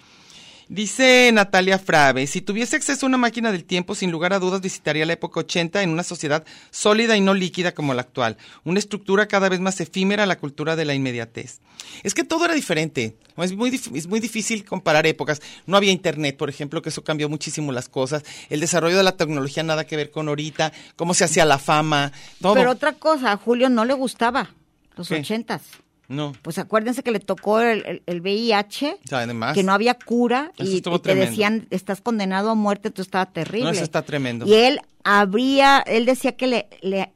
[0.70, 4.60] Dice Natalia Frave, si tuviese acceso a una máquina del tiempo, sin lugar a dudas
[4.60, 8.80] visitaría la época 80 en una sociedad sólida y no líquida como la actual, una
[8.80, 11.62] estructura cada vez más efímera a la cultura de la inmediatez.
[12.04, 15.42] Es que todo era diferente, es muy, es muy difícil comparar épocas.
[15.66, 18.24] No había internet, por ejemplo, que eso cambió muchísimo las cosas.
[18.50, 22.12] El desarrollo de la tecnología nada que ver con ahorita, cómo se hacía la fama,
[22.42, 22.56] todo.
[22.56, 24.50] Pero otra cosa, a Julio no le gustaba
[24.98, 25.62] los ochentas.
[26.10, 29.54] No, Pues acuérdense que le tocó el, el- el VIH, o sea, además.
[29.54, 31.30] que no había cura y, te tremendo.
[31.30, 33.66] decían estás condenado a muerte, tú estaba terrible.
[33.66, 34.46] No, eso está tremendo.
[34.48, 37.12] Y él habría, él decía que le, le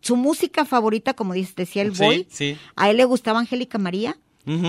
[0.00, 2.56] su música favorita, como dice, decía el Sí, boy, sí.
[2.74, 4.16] a él le gustaba Angélica María.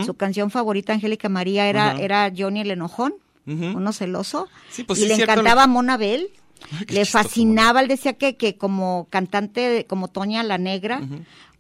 [0.05, 3.13] Su canción favorita, Angélica María, era, era Johnny el Enojón,
[3.45, 4.47] uno celoso.
[4.70, 6.30] Sí, pues y sí, le encantaba lo- Mona Bell.
[6.72, 11.01] Ay, qué Le chistoso, fascinaba, él decía que, que como cantante, como Toña la Negra,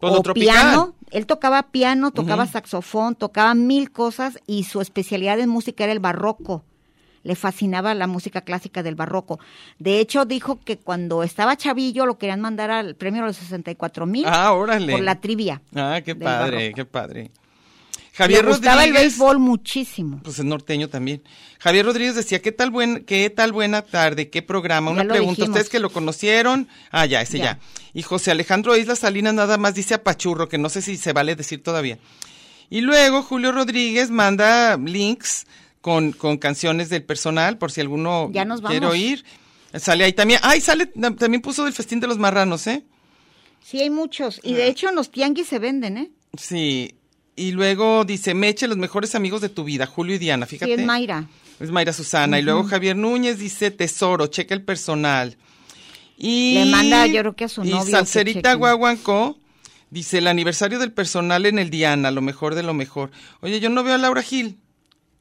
[0.01, 0.55] lo o tropical.
[0.55, 5.93] piano, él tocaba piano, tocaba saxofón, tocaba mil cosas y su especialidad en música era
[5.93, 6.63] el barroco.
[7.23, 9.39] le fascinaba la música clásica del barroco.
[9.79, 14.05] De hecho, dijo que cuando estaba chavillo lo querían mandar al premio de los 64
[14.05, 14.91] mil Ah, órale.
[14.93, 15.59] por la trivia.
[15.73, 17.31] Ah, qué padre, qué padre.
[18.15, 19.01] Javier le gustaba el Rodríguez.
[19.17, 20.21] béisbol muchísimo.
[20.23, 21.21] Pues es norteño también.
[21.59, 24.29] Javier Rodríguez decía, ¿qué tal, buen, qué tal buena tarde?
[24.29, 24.91] ¿Qué programa?
[24.91, 25.31] Ya Una pregunta.
[25.31, 25.49] dijimos.
[25.49, 26.67] ¿Ustedes que lo conocieron?
[26.91, 27.43] Ah, ya, ese ya.
[27.43, 27.59] Ya.
[27.93, 31.35] Y José Alejandro Islas Salinas nada más dice apachurro, que no sé si se vale
[31.35, 31.97] decir todavía.
[32.69, 35.45] Y luego Julio Rodríguez manda links
[35.81, 39.23] con, con canciones del personal, por si alguno Ya nos quiere oír.
[39.73, 40.39] Sale ahí también.
[40.41, 42.85] Ay, sale, también puso del festín de los marranos, ¿eh?
[43.61, 44.39] Sí, hay muchos.
[44.41, 46.11] Y de hecho en los tianguis se venden, ¿eh?
[46.37, 46.95] Sí.
[47.35, 50.75] Y luego dice, Meche, los mejores amigos de tu vida, Julio y Diana, fíjate.
[50.75, 51.27] Sí, es Mayra.
[51.59, 52.39] Es Mayra Susana.
[52.39, 55.37] Y luego Javier Núñez dice Tesoro, checa el personal.
[56.17, 58.59] Y, Le manda, yo creo que a su novio Y Salcerita chequen.
[58.59, 59.37] Guaguancó
[59.89, 63.11] dice el aniversario del personal en el Diana, lo mejor de lo mejor.
[63.41, 64.57] Oye, yo no veo a Laura Gil.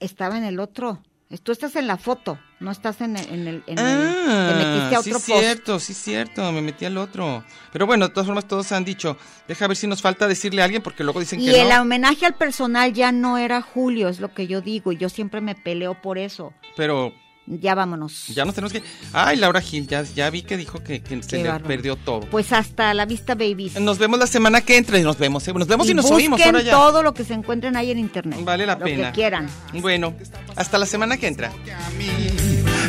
[0.01, 1.03] Estaba en el otro.
[1.43, 3.25] Tú estás en la foto, no estás en el...
[3.29, 5.41] En el, en el- te Ah, metiste a sí otro es post.
[5.41, 7.45] cierto, sí es cierto, me metí al otro.
[7.73, 9.17] Pero bueno, de todas formas todos han dicho,
[9.49, 11.83] deja ver si nos falta decirle a alguien porque luego dicen Y que el no.
[11.83, 15.41] homenaje al personal ya no era Julio, es lo que yo digo, y yo siempre
[15.41, 16.53] me peleo por eso.
[16.77, 17.13] Pero
[17.47, 18.29] Ya vámonos.
[18.29, 18.83] ya nos tenemos que...
[19.13, 21.67] Ay, Laura Gil, ya, ya vi que dijo que, que se Qué le bárbaro.
[21.67, 22.21] perdió todo.
[22.31, 23.79] Pues hasta la vista, babies.
[23.81, 25.53] Nos vemos la semana que entra y nos vemos, ¿eh?
[25.53, 26.71] Nos vemos y, nos busquen oímos ahora ya.
[26.73, 28.39] todo lo que se encuentren ahí en internet.
[28.43, 29.09] Vale la lo pena.
[29.09, 29.49] que quieran.
[29.75, 30.15] Bueno,
[30.57, 31.53] hasta la semana que entra.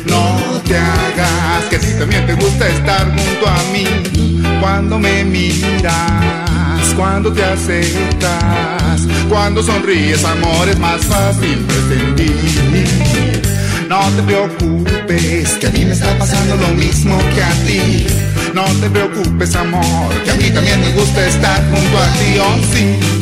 [0.06, 3.84] No te hagas que si también te gusta estar junto a mí.
[4.60, 13.15] Cuando me miras, cuando te acercas, cuando sonríes, amor, es más fácil prescindir.
[13.88, 18.06] No te preocupes, que a mí me está pasando lo mismo que a ti.
[18.52, 22.58] No te preocupes, amor, que a mí también me gusta estar junto a ti, oh
[22.72, 23.16] sí.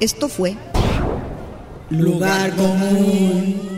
[0.00, 0.56] Esto fue
[1.90, 3.77] Lugar Común.